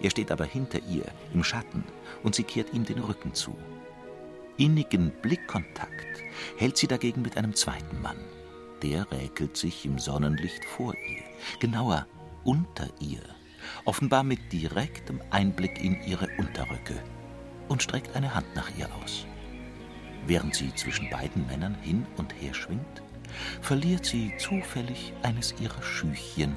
Er 0.00 0.10
steht 0.10 0.30
aber 0.30 0.44
hinter 0.44 0.78
ihr, 0.88 1.04
im 1.32 1.42
Schatten, 1.42 1.84
und 2.22 2.34
sie 2.34 2.44
kehrt 2.44 2.72
ihm 2.72 2.84
den 2.84 3.00
Rücken 3.00 3.34
zu. 3.34 3.56
Innigen 4.56 5.12
Blickkontakt 5.22 6.22
hält 6.56 6.76
sie 6.76 6.86
dagegen 6.86 7.22
mit 7.22 7.36
einem 7.36 7.54
zweiten 7.54 8.00
Mann. 8.00 8.18
Der 8.82 9.10
räkelt 9.10 9.56
sich 9.56 9.84
im 9.84 9.98
Sonnenlicht 9.98 10.64
vor 10.64 10.94
ihr, 10.94 11.24
genauer 11.58 12.06
unter 12.44 12.88
ihr, 13.00 13.22
offenbar 13.84 14.22
mit 14.22 14.52
direktem 14.52 15.20
Einblick 15.30 15.82
in 15.82 16.00
ihre 16.04 16.28
Unterröcke, 16.38 17.02
und 17.68 17.82
streckt 17.82 18.14
eine 18.16 18.34
Hand 18.34 18.46
nach 18.54 18.70
ihr 18.76 18.88
aus. 19.02 19.26
Während 20.26 20.54
sie 20.54 20.74
zwischen 20.74 21.10
beiden 21.10 21.46
Männern 21.46 21.74
hin 21.82 22.06
und 22.16 22.32
her 22.40 22.54
schwingt, 22.54 23.02
verliert 23.60 24.04
sie 24.04 24.32
zufällig 24.38 25.12
eines 25.22 25.54
ihrer 25.60 25.82
Schüchchen. 25.82 26.56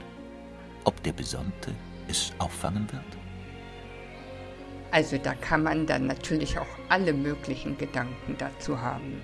Ob 0.83 1.01
der 1.03 1.13
Besonnte 1.13 1.73
es 2.07 2.31
auffangen 2.37 2.91
wird? 2.91 3.03
Also 4.91 5.17
da 5.17 5.33
kann 5.35 5.63
man 5.63 5.85
dann 5.85 6.07
natürlich 6.07 6.57
auch 6.57 6.67
alle 6.87 7.13
möglichen 7.13 7.77
Gedanken 7.77 8.35
dazu 8.37 8.79
haben. 8.79 9.21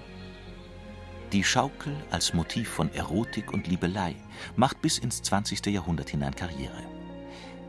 Die 1.32 1.44
Schaukel 1.44 1.96
als 2.12 2.34
Motiv 2.34 2.70
von 2.70 2.94
Erotik 2.94 3.54
und 3.54 3.68
Liebelei 3.68 4.16
macht 4.56 4.82
bis 4.82 5.00
ins 5.00 5.22
20. 5.24 5.66
Jahrhundert 5.68 6.10
hinein 6.10 6.36
Karriere. 6.36 6.84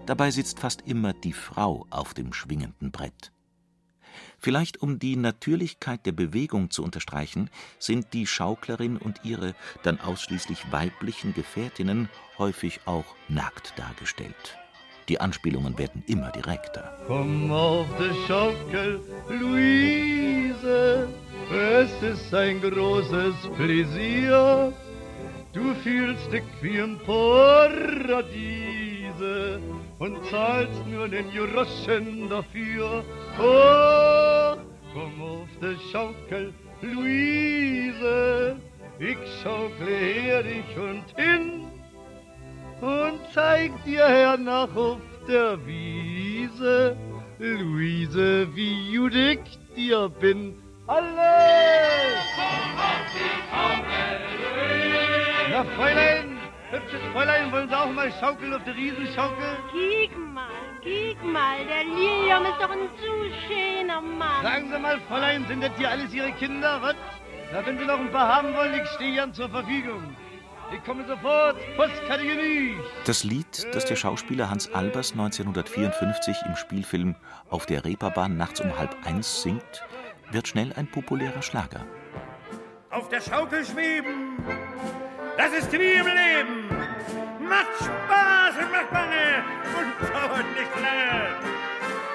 Dabei 0.07 0.31
sitzt 0.31 0.61
fast 0.61 0.83
immer 0.87 1.15
die 1.15 1.33
Frau 1.33 1.87
auf 1.89 2.13
dem 2.13 2.33
schwingenden 2.35 2.91
Brett. 2.91 3.33
Vielleicht 4.39 4.83
um 4.83 4.99
die 4.99 5.17
Natürlichkeit 5.17 6.07
der 6.07 6.13
Bewegung 6.13 6.71
zu 6.71 6.83
unterstreichen, 6.83 7.51
sind 7.79 8.13
die 8.13 8.27
Schauklerin 8.27 8.97
und 8.97 9.21
ihre 9.25 9.55
dann 9.83 10.01
ausschließlich 10.01 10.73
weiblichen 10.73 11.35
Gefährtinnen 11.35 12.09
häufig 12.39 12.81
auch 12.87 13.07
nackt 13.29 13.75
dargestellt. 13.79 14.57
Die 15.09 15.21
Anspielungen 15.21 15.77
werden 15.77 16.03
immer 16.07 16.31
direkter. 16.31 16.99
Komm 17.07 17.53
auf 17.53 17.87
die 17.99 18.15
Schaukel, 18.27 19.01
Luise, 19.29 21.09
es 21.53 22.03
ist 22.03 22.35
ein 22.35 22.61
großes 22.63 23.35
Pläsier. 23.57 24.73
Du 25.53 25.75
fühlst 25.75 26.33
dich 26.33 26.43
wie 26.63 26.79
im 26.79 26.99
Paradiese 27.01 28.25
und 29.99 30.25
zahlst 30.31 30.87
nur 30.87 31.09
den 31.09 31.31
Juroschen 31.31 32.29
dafür. 32.29 33.05
Oh, 33.39 34.57
komm 34.93 35.23
auf 35.23 35.49
die 35.61 35.91
Schaukel, 35.91 36.53
Luise, 36.83 38.57
ich 38.99 39.17
schaukle 39.43 39.87
her 39.87 40.43
dich 40.43 40.77
und 40.77 41.05
hin 41.17 41.67
und 42.81 43.21
zeig 43.33 43.73
dir 43.85 44.07
hernach 44.07 44.75
auf 44.75 45.01
der 45.29 45.59
Wiese, 45.67 46.97
Luise, 47.39 48.49
wie 48.55 48.93
judig 48.93 49.41
dir 49.77 50.09
bin. 50.21 50.55
Alle! 50.87 51.15
Na, 55.51 55.65
Fräulein, 55.77 56.34
hübsches 56.75 57.01
Fräulein, 57.13 57.53
wollen 57.53 57.69
Sie 57.69 57.79
auch 57.79 57.91
mal 57.91 58.13
schaukeln 58.21 58.53
auf 58.55 58.65
der 58.65 58.75
Riesenschaukel? 58.75 59.57
Kiek 59.71 60.17
mal, 60.17 60.49
kiek 60.83 61.23
mal, 61.25 61.59
der 61.67 61.85
Lilium 61.85 62.45
ist 62.47 62.61
doch 62.61 62.71
ein 62.71 62.89
zu 62.99 63.13
schöner 63.47 64.01
Mann. 64.01 64.43
Sagen 64.43 64.71
Sie 64.73 64.79
mal, 64.79 65.01
Fräulein, 65.09 65.47
sind 65.47 65.63
das 65.63 65.73
hier 65.77 65.91
alles 65.91 66.13
Ihre 66.13 66.33
Kinder, 66.33 66.81
was? 66.83 66.97
Na, 67.53 67.65
wenn 67.65 67.79
Sie 67.79 67.85
noch 67.85 67.99
ein 67.99 68.11
paar 68.11 68.37
haben 68.37 68.55
wollen, 68.55 68.75
ich 68.75 68.89
stehe 68.91 69.23
Ihnen 69.23 69.33
zur 69.33 69.49
Verfügung. 69.49 70.17
Ich 70.73 70.83
komme 70.85 71.07
sofort. 71.07 71.57
Postkategorie. 71.77 72.77
Das 73.05 73.23
Lied, 73.23 73.67
das 73.75 73.85
der 73.85 73.97
Schauspieler 73.97 74.51
Hans 74.51 74.73
Albers 74.73 75.13
1954 75.13 76.37
im 76.47 76.57
Spielfilm 76.57 77.15
Auf 77.51 77.67
der 77.67 77.85
Reeperbahn 77.85 78.37
nachts 78.37 78.61
um 78.61 78.77
halb 78.77 78.97
eins 79.05 79.43
singt, 79.43 79.85
wird 80.31 80.49
schnell 80.49 80.73
ein 80.75 80.91
populärer 80.91 81.43
Schlager. 81.43 81.85
Auf 82.91 83.09
der 83.09 83.21
Schaukel 83.21 83.65
schweben, 83.65 84.39
das 85.37 85.53
ist 85.53 85.73
wie 85.73 85.93
im 85.93 86.07
Leben. 86.07 86.69
Macht 87.41 87.77
Spaß 87.79 88.57
und 88.63 88.73
macht 88.73 88.91
Bange 88.91 89.45
und 89.79 90.13
dauert 90.13 90.47
nicht 90.57 90.75
lange. 90.81 91.37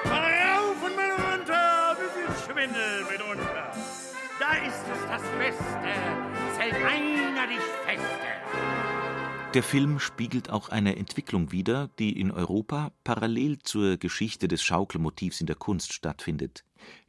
Mal 0.04 0.32
rauf 0.44 0.76
und 0.82 0.96
mal 0.96 1.10
runter, 1.10 1.96
bis 1.98 2.44
Schwindel 2.44 3.04
mitunter. 3.10 3.72
Da 4.38 4.52
ist 4.66 4.84
es 4.92 5.06
das 5.08 5.22
Beste, 5.38 5.92
zählt 6.56 6.74
einer 6.74 7.46
dich 7.46 7.60
feste. 7.86 8.29
Der 9.54 9.64
Film 9.64 9.98
spiegelt 9.98 10.48
auch 10.48 10.68
eine 10.68 10.94
Entwicklung 10.94 11.50
wider, 11.50 11.88
die 11.98 12.20
in 12.20 12.30
Europa 12.30 12.92
parallel 13.02 13.58
zur 13.58 13.96
Geschichte 13.96 14.46
des 14.46 14.62
Schaukelmotivs 14.62 15.40
in 15.40 15.48
der 15.48 15.56
Kunst 15.56 15.92
stattfindet. 15.92 16.64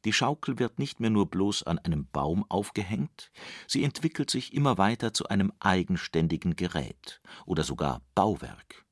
Die 0.06 0.12
Schaukel 0.12 0.58
wird 0.58 0.80
nicht 0.80 1.00
mehr 1.00 1.12
nur 1.12 1.30
bloß 1.30 1.62
an 1.62 1.78
einem 1.78 2.08
Baum 2.12 2.44
aufgehängt, 2.50 3.32
sie 3.68 3.84
entwickelt 3.84 4.32
sich 4.32 4.56
immer 4.56 4.80
weiter 4.80 5.14
zu 5.14 5.28
einem 5.28 5.54
eigenständigen 5.60 6.56
Gerät 6.56 7.22
oder 7.46 7.64
sogar 7.64 8.02
Bauwerk. 8.16 8.86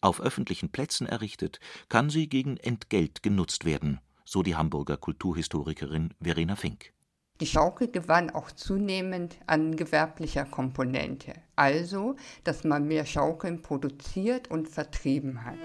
Auf 0.00 0.22
öffentlichen 0.22 0.72
Plätzen 0.72 1.06
errichtet, 1.06 1.60
kann 1.90 2.08
sie 2.08 2.26
gegen 2.26 2.56
Entgelt 2.56 3.22
genutzt 3.22 3.66
werden, 3.66 4.00
so 4.24 4.42
die 4.42 4.56
Hamburger 4.56 4.96
Kulturhistorikerin 4.96 6.14
Verena 6.22 6.56
Fink. 6.56 6.93
Die 7.40 7.46
Schaukel 7.46 7.88
gewann 7.88 8.30
auch 8.30 8.52
zunehmend 8.52 9.36
an 9.48 9.74
gewerblicher 9.74 10.44
Komponente, 10.44 11.34
also 11.56 12.14
dass 12.44 12.62
man 12.62 12.86
mehr 12.86 13.04
Schaukeln 13.06 13.60
produziert 13.60 14.52
und 14.52 14.68
vertrieben 14.68 15.44
hat. 15.44 15.58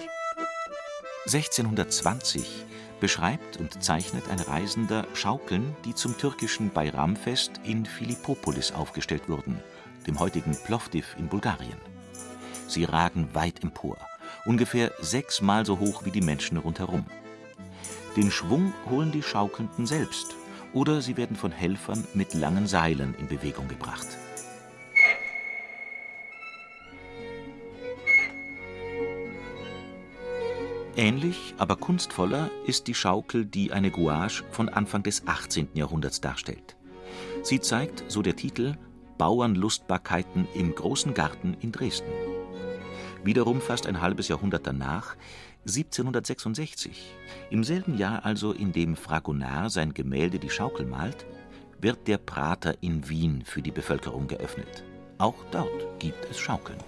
1620 1.27 2.65
beschreibt 2.99 3.57
und 3.57 3.83
zeichnet 3.83 4.29
ein 4.31 4.39
Reisender 4.39 5.05
Schaukeln, 5.13 5.75
die 5.85 5.93
zum 5.93 6.17
türkischen 6.17 6.71
Bayramfest 6.71 7.51
in 7.63 7.85
Philippopolis 7.85 8.71
aufgestellt 8.71 9.29
wurden, 9.29 9.59
dem 10.07 10.19
heutigen 10.19 10.57
Plovdiv 10.65 11.15
in 11.19 11.27
Bulgarien. 11.27 11.77
Sie 12.67 12.83
ragen 12.83 13.29
weit 13.33 13.61
empor, 13.61 13.97
ungefähr 14.45 14.91
sechsmal 15.01 15.67
so 15.67 15.77
hoch 15.77 16.03
wie 16.03 16.11
die 16.11 16.21
Menschen 16.21 16.57
rundherum. 16.57 17.05
Den 18.15 18.31
Schwung 18.31 18.73
holen 18.89 19.11
die 19.11 19.21
Schaukelnden 19.21 19.85
selbst 19.85 20.35
oder 20.73 21.01
sie 21.01 21.17
werden 21.17 21.35
von 21.35 21.51
Helfern 21.51 22.03
mit 22.13 22.33
langen 22.33 22.67
Seilen 22.67 23.15
in 23.19 23.27
Bewegung 23.27 23.67
gebracht. 23.67 24.07
Ähnlich, 30.95 31.53
aber 31.57 31.77
kunstvoller 31.77 32.51
ist 32.67 32.87
die 32.87 32.93
Schaukel, 32.93 33.45
die 33.45 33.71
eine 33.71 33.89
Gouache 33.89 34.43
von 34.51 34.67
Anfang 34.67 35.01
des 35.01 35.25
18. 35.27 35.69
Jahrhunderts 35.73 36.19
darstellt. 36.19 36.75
Sie 37.41 37.61
zeigt, 37.61 38.03
so 38.09 38.21
der 38.21 38.35
Titel, 38.35 38.75
Bauernlustbarkeiten 39.17 40.47
im 40.53 40.75
großen 40.75 41.13
Garten 41.13 41.55
in 41.61 41.71
Dresden. 41.71 42.28
Wiederum 43.23 43.61
fast 43.61 43.85
ein 43.85 44.01
halbes 44.01 44.27
Jahrhundert 44.27 44.65
danach 44.65 45.15
1766, 45.67 47.15
im 47.49 47.63
selben 47.63 47.97
Jahr 47.97 48.25
also, 48.25 48.53
in 48.53 48.71
dem 48.71 48.95
Fragonard 48.95 49.71
sein 49.71 49.93
Gemälde 49.93 50.39
Die 50.39 50.49
Schaukel 50.49 50.85
malt, 50.85 51.25
wird 51.81 52.07
der 52.07 52.17
Prater 52.17 52.81
in 52.81 53.07
Wien 53.09 53.43
für 53.45 53.61
die 53.61 53.71
Bevölkerung 53.71 54.27
geöffnet. 54.27 54.83
Auch 55.17 55.35
dort 55.51 55.99
gibt 55.99 56.25
es 56.29 56.39
Schaukeln. 56.39 56.79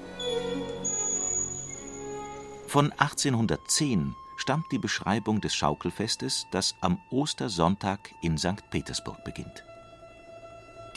Von 2.68 2.92
1810 2.94 4.16
stammt 4.38 4.72
die 4.72 4.80
Beschreibung 4.80 5.42
des 5.42 5.54
Schaukelfestes, 5.54 6.48
das 6.52 6.76
am 6.80 6.98
Ostersonntag 7.10 8.00
in 8.22 8.38
St. 8.38 8.70
Petersburg 8.70 9.24
beginnt. 9.26 9.66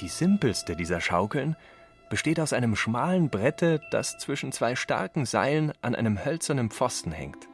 Die 0.00 0.08
simpelste 0.08 0.76
dieser 0.76 1.00
Schaukeln 1.00 1.56
besteht 2.14 2.38
aus 2.38 2.52
einem 2.52 2.76
schmalen 2.76 3.28
Brette, 3.28 3.80
das 3.90 4.18
zwischen 4.18 4.52
zwei 4.52 4.76
starken 4.76 5.26
Seilen 5.26 5.72
an 5.82 5.96
einem 5.96 6.24
hölzernen 6.24 6.70
Pfosten 6.70 7.10
hängt. 7.10 7.48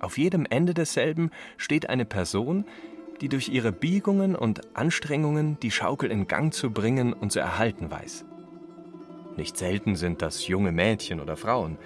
Auf 0.00 0.16
jedem 0.16 0.46
Ende 0.48 0.72
desselben 0.72 1.30
steht 1.58 1.90
eine 1.90 2.06
Person, 2.06 2.64
die 3.20 3.28
durch 3.28 3.50
ihre 3.50 3.72
Biegungen 3.72 4.36
und 4.36 4.74
Anstrengungen 4.74 5.60
die 5.60 5.70
Schaukel 5.70 6.10
in 6.10 6.28
Gang 6.28 6.54
zu 6.54 6.70
bringen 6.70 7.12
und 7.12 7.30
zu 7.30 7.40
erhalten 7.40 7.90
weiß. 7.90 8.24
Nicht 9.36 9.58
selten 9.58 9.96
sind 9.96 10.22
das 10.22 10.48
junge 10.48 10.72
Mädchen 10.72 11.20
oder 11.20 11.36
Frauen, 11.36 11.76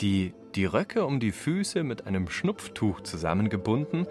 die, 0.00 0.32
die 0.54 0.64
Röcke 0.64 1.04
um 1.04 1.20
die 1.20 1.32
Füße 1.32 1.84
mit 1.84 2.06
einem 2.06 2.30
Schnupftuch 2.30 3.02
zusammengebunden, 3.02 4.06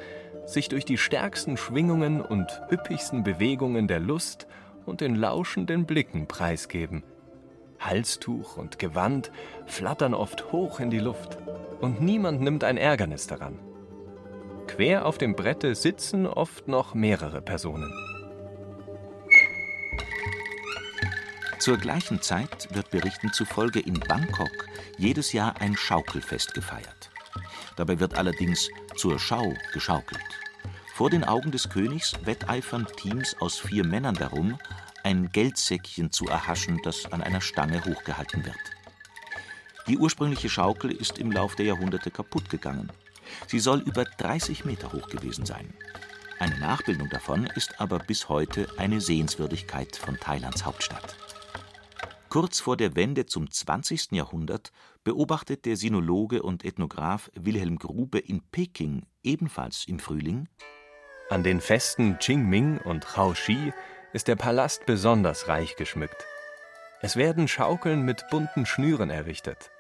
sich 0.45 0.69
durch 0.69 0.85
die 0.85 0.99
stärksten 0.99 1.57
Schwingungen 1.57 2.21
und 2.21 2.61
üppigsten 2.71 3.23
Bewegungen 3.23 3.87
der 3.87 3.99
Lust 3.99 4.45
und 4.85 5.01
den 5.01 5.15
lauschenden 5.15 5.87
Blicken 5.87 6.27
preisgeben. 6.27 7.01
Halstuch 7.81 8.57
und 8.57 8.79
Gewand 8.79 9.31
flattern 9.65 10.13
oft 10.13 10.51
hoch 10.51 10.79
in 10.79 10.89
die 10.89 10.99
Luft, 10.99 11.37
und 11.81 12.01
niemand 12.01 12.41
nimmt 12.41 12.63
ein 12.63 12.77
Ärgernis 12.77 13.27
daran. 13.27 13.59
Quer 14.67 15.05
auf 15.05 15.17
dem 15.17 15.35
Brette 15.35 15.75
sitzen 15.75 16.25
oft 16.25 16.67
noch 16.67 16.93
mehrere 16.93 17.41
Personen. 17.41 17.91
Zur 21.59 21.77
gleichen 21.77 22.21
Zeit 22.21 22.73
wird 22.73 22.89
Berichten 22.89 23.33
zufolge 23.33 23.79
in 23.79 23.99
Bangkok 23.99 24.67
jedes 24.97 25.33
Jahr 25.33 25.59
ein 25.59 25.75
Schaukelfest 25.75 26.53
gefeiert. 26.53 27.11
Dabei 27.75 27.99
wird 27.99 28.17
allerdings 28.17 28.69
zur 28.95 29.19
Schau 29.19 29.53
geschaukelt. 29.73 30.21
Vor 30.95 31.09
den 31.09 31.23
Augen 31.23 31.51
des 31.51 31.69
Königs 31.69 32.13
wetteifern 32.25 32.87
Teams 32.97 33.35
aus 33.39 33.59
vier 33.59 33.85
Männern 33.85 34.15
darum, 34.15 34.57
ein 35.03 35.29
Geldsäckchen 35.31 36.11
zu 36.11 36.27
erhaschen, 36.27 36.79
das 36.83 37.11
an 37.11 37.21
einer 37.21 37.41
Stange 37.41 37.83
hochgehalten 37.85 38.45
wird. 38.45 38.57
Die 39.87 39.97
ursprüngliche 39.97 40.49
Schaukel 40.49 40.91
ist 40.91 41.17
im 41.17 41.31
Lauf 41.31 41.55
der 41.55 41.65
Jahrhunderte 41.65 42.11
kaputt 42.11 42.49
gegangen. 42.49 42.91
Sie 43.47 43.59
soll 43.59 43.79
über 43.79 44.05
30 44.05 44.65
Meter 44.65 44.93
hoch 44.93 45.09
gewesen 45.09 45.45
sein. 45.45 45.73
Eine 46.39 46.57
Nachbildung 46.59 47.09
davon 47.09 47.45
ist 47.45 47.79
aber 47.79 47.99
bis 47.99 48.29
heute 48.29 48.67
eine 48.77 49.01
Sehenswürdigkeit 49.01 49.95
von 49.95 50.17
Thailands 50.19 50.65
Hauptstadt. 50.65 51.15
Kurz 52.29 52.61
vor 52.61 52.77
der 52.77 52.95
Wende 52.95 53.25
zum 53.25 53.51
20. 53.51 54.13
Jahrhundert 54.13 54.71
beobachtet 55.03 55.65
der 55.65 55.75
Sinologe 55.75 56.41
und 56.41 56.63
Ethnograph 56.63 57.29
Wilhelm 57.35 57.77
Grube 57.77 58.19
in 58.19 58.41
Peking 58.51 59.05
ebenfalls 59.21 59.85
im 59.85 59.99
Frühling 59.99 60.47
An 61.29 61.43
den 61.43 61.59
Festen 61.59 62.17
Qingming 62.19 62.77
und 62.77 63.05
Shaoxi 63.05 63.73
ist 64.13 64.27
der 64.27 64.35
Palast 64.35 64.85
besonders 64.85 65.47
reich 65.47 65.75
geschmückt. 65.75 66.25
Es 67.01 67.15
werden 67.15 67.47
Schaukeln 67.47 68.03
mit 68.03 68.27
bunten 68.29 68.65
Schnüren 68.65 69.09
errichtet. 69.09 69.71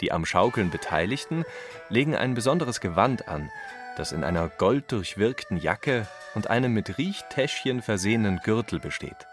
Die 0.00 0.12
am 0.12 0.24
Schaukeln 0.24 0.70
Beteiligten 0.70 1.44
legen 1.88 2.16
ein 2.16 2.34
besonderes 2.34 2.80
Gewand 2.80 3.28
an, 3.28 3.50
das 3.96 4.12
in 4.12 4.24
einer 4.24 4.48
golddurchwirkten 4.48 5.56
Jacke 5.56 6.06
und 6.34 6.48
einem 6.48 6.72
mit 6.72 6.98
Riechtäschchen 6.98 7.82
versehenen 7.82 8.40
Gürtel 8.44 8.80
besteht. 8.80 9.26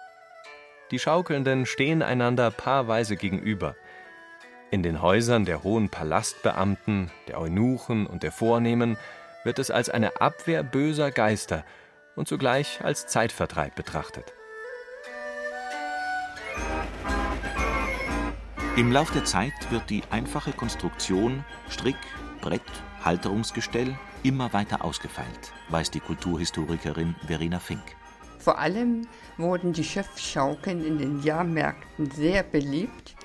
Die 0.91 0.99
Schaukelnden 0.99 1.65
stehen 1.65 2.01
einander 2.01 2.51
paarweise 2.51 3.17
gegenüber. 3.17 3.75
In 4.71 4.83
den 4.83 5.01
Häusern 5.01 5.45
der 5.45 5.63
hohen 5.63 5.89
Palastbeamten, 5.89 7.11
der 7.27 7.39
Eunuchen 7.39 8.05
und 8.05 8.23
der 8.23 8.31
Vornehmen 8.31 8.97
wird 9.43 9.59
es 9.59 9.71
als 9.71 9.89
eine 9.89 10.21
Abwehr 10.21 10.63
böser 10.63 11.11
Geister 11.11 11.63
und 12.17 12.27
zugleich 12.27 12.83
als 12.83 13.07
Zeitvertreib 13.07 13.75
betrachtet. 13.75 14.33
Im 18.75 18.91
Lauf 18.91 19.11
der 19.11 19.23
Zeit 19.23 19.53
wird 19.71 19.89
die 19.89 20.03
einfache 20.09 20.51
Konstruktion 20.51 21.45
Strick, 21.69 21.95
Brett, 22.41 22.61
Halterungsgestell 23.03 23.97
immer 24.23 24.51
weiter 24.53 24.83
ausgefeilt, 24.83 25.53
weiß 25.69 25.91
die 25.91 25.99
Kulturhistorikerin 25.99 27.15
Verena 27.25 27.59
Fink. 27.59 27.95
Vor 28.39 28.59
allem 28.59 29.07
wurden 29.37 29.73
die 29.73 29.83
Schiffsschaukeln 29.83 30.85
in 30.85 30.97
den 30.97 31.23
Jahrmärkten 31.23 32.11
sehr 32.11 32.43
beliebt, 32.43 33.15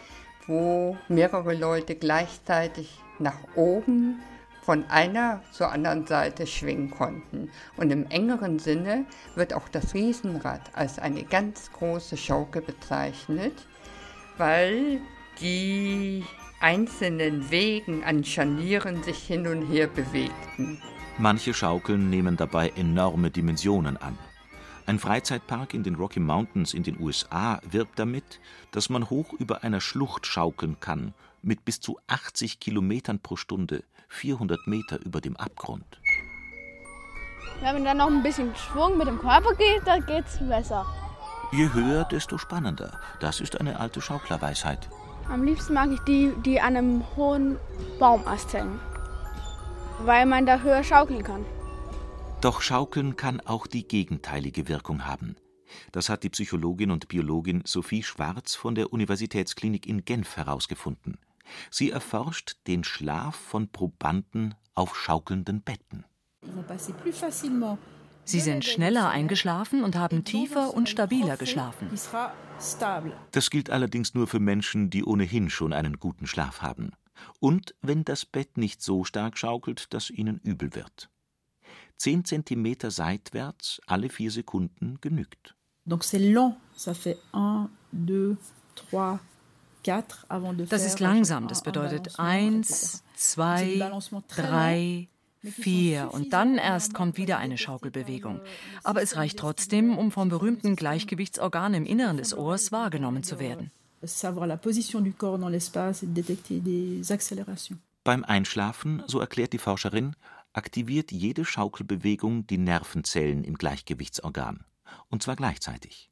wo 0.46 0.96
mehrere 1.08 1.54
Leute 1.54 1.94
gleichzeitig 1.96 2.98
nach 3.18 3.38
oben 3.54 4.20
von 4.62 4.84
einer 4.88 5.42
zur 5.50 5.70
anderen 5.70 6.06
Seite 6.06 6.46
schwingen 6.46 6.90
konnten. 6.90 7.50
Und 7.76 7.90
im 7.90 8.06
engeren 8.06 8.58
Sinne 8.58 9.04
wird 9.34 9.52
auch 9.52 9.68
das 9.68 9.92
Riesenrad 9.92 10.70
als 10.74 10.98
eine 10.98 11.24
ganz 11.24 11.70
große 11.72 12.16
Schaukel 12.16 12.62
bezeichnet, 12.62 13.66
weil 14.38 15.00
die 15.40 16.24
einzelnen 16.60 17.50
Wegen 17.50 18.04
an 18.04 18.24
Scharnieren 18.24 19.02
sich 19.02 19.18
hin 19.18 19.46
und 19.48 19.66
her 19.66 19.88
bewegten. 19.88 20.80
Manche 21.18 21.52
Schaukeln 21.52 22.08
nehmen 22.08 22.36
dabei 22.36 22.70
enorme 22.70 23.30
Dimensionen 23.30 23.96
an. 23.96 24.16
Ein 24.86 24.98
Freizeitpark 24.98 25.74
in 25.74 25.82
den 25.82 25.94
Rocky 25.96 26.20
Mountains 26.20 26.74
in 26.74 26.82
den 26.82 27.00
USA 27.00 27.60
wirbt 27.68 27.98
damit, 27.98 28.40
dass 28.70 28.90
man 28.90 29.10
hoch 29.10 29.32
über 29.32 29.62
einer 29.62 29.80
Schlucht 29.80 30.26
schaukeln 30.26 30.78
kann, 30.80 31.14
mit 31.42 31.64
bis 31.64 31.80
zu 31.80 31.98
80 32.06 32.60
Kilometern 32.60 33.18
pro 33.18 33.36
Stunde, 33.36 33.84
400 34.12 34.66
Meter 34.66 35.00
über 35.04 35.20
dem 35.20 35.36
Abgrund. 35.36 36.00
Wenn 37.60 37.74
man 37.74 37.84
dann 37.84 37.96
noch 37.96 38.08
ein 38.08 38.22
bisschen 38.22 38.54
Schwung 38.54 38.98
mit 38.98 39.06
dem 39.06 39.18
Körper 39.18 39.54
geht, 39.54 39.82
dann 39.86 40.04
geht's 40.04 40.38
besser. 40.38 40.86
Je 41.52 41.72
höher, 41.72 42.04
desto 42.04 42.38
spannender. 42.38 43.00
Das 43.20 43.40
ist 43.40 43.60
eine 43.60 43.80
alte 43.80 44.00
Schauklerweisheit. 44.00 44.88
Am 45.28 45.44
liebsten 45.44 45.74
mag 45.74 45.90
ich 45.90 46.00
die, 46.00 46.32
die 46.44 46.60
an 46.60 46.76
einem 46.76 47.04
hohen 47.16 47.58
Baumast 47.98 48.52
hängen, 48.52 48.80
weil 50.04 50.26
man 50.26 50.46
da 50.46 50.60
höher 50.60 50.82
schaukeln 50.82 51.22
kann. 51.22 51.44
Doch 52.40 52.60
Schaukeln 52.60 53.16
kann 53.16 53.40
auch 53.40 53.66
die 53.66 53.86
gegenteilige 53.86 54.68
Wirkung 54.68 55.06
haben. 55.06 55.36
Das 55.92 56.08
hat 56.08 56.22
die 56.22 56.30
Psychologin 56.30 56.90
und 56.90 57.08
Biologin 57.08 57.62
Sophie 57.64 58.02
Schwarz 58.02 58.54
von 58.54 58.74
der 58.74 58.92
Universitätsklinik 58.92 59.86
in 59.86 60.04
Genf 60.04 60.36
herausgefunden. 60.36 61.18
Sie 61.70 61.90
erforscht 61.90 62.56
den 62.66 62.84
Schlaf 62.84 63.36
von 63.36 63.68
Probanden 63.68 64.54
auf 64.74 64.96
schaukelnden 64.96 65.62
Betten. 65.62 66.04
Sie 68.24 68.40
sind 68.40 68.64
schneller 68.64 69.08
eingeschlafen 69.08 69.82
und 69.82 69.96
haben 69.96 70.24
tiefer 70.24 70.74
und 70.74 70.88
stabiler 70.88 71.36
geschlafen. 71.36 71.90
Das 73.32 73.50
gilt 73.50 73.70
allerdings 73.70 74.14
nur 74.14 74.26
für 74.26 74.40
Menschen, 74.40 74.90
die 74.90 75.04
ohnehin 75.04 75.50
schon 75.50 75.72
einen 75.72 75.98
guten 75.98 76.26
Schlaf 76.26 76.62
haben. 76.62 76.92
Und 77.40 77.74
wenn 77.82 78.04
das 78.04 78.24
Bett 78.24 78.56
nicht 78.56 78.82
so 78.82 79.04
stark 79.04 79.38
schaukelt, 79.38 79.92
dass 79.92 80.10
ihnen 80.10 80.38
übel 80.38 80.74
wird. 80.74 81.08
Zehn 81.96 82.24
Zentimeter 82.24 82.90
seitwärts 82.90 83.80
alle 83.86 84.08
vier 84.08 84.30
Sekunden 84.30 84.98
genügt. 85.00 85.54
Donc 85.84 86.04
c'est 86.04 86.18
lent, 86.18 86.56
ça 86.76 86.94
fait 86.94 87.18
1, 87.32 87.68
2, 87.92 88.36
3, 88.90 89.18
Das 90.68 90.84
ist 90.84 91.00
langsam. 91.00 91.48
Das 91.48 91.62
bedeutet 91.62 92.18
eins, 92.18 93.02
zwei, 93.14 93.80
drei, 94.28 95.08
vier. 95.40 96.10
Und 96.12 96.32
dann 96.32 96.56
erst 96.58 96.94
kommt 96.94 97.16
wieder 97.16 97.38
eine 97.38 97.58
Schaukelbewegung. 97.58 98.40
Aber 98.84 99.02
es 99.02 99.16
reicht 99.16 99.38
trotzdem, 99.38 99.98
um 99.98 100.10
vom 100.10 100.28
berühmten 100.28 100.76
Gleichgewichtsorgan 100.76 101.74
im 101.74 101.84
Inneren 101.84 102.16
des 102.16 102.36
Ohrs 102.36 102.72
wahrgenommen 102.72 103.22
zu 103.22 103.38
werden. 103.38 103.70
Beim 108.04 108.24
Einschlafen, 108.24 109.02
so 109.06 109.20
erklärt 109.20 109.52
die 109.52 109.58
Forscherin, 109.58 110.16
aktiviert 110.52 111.12
jede 111.12 111.44
Schaukelbewegung 111.44 112.46
die 112.46 112.58
Nervenzellen 112.58 113.44
im 113.44 113.54
Gleichgewichtsorgan. 113.54 114.64
Und 115.08 115.22
zwar 115.22 115.36
gleichzeitig. 115.36 116.11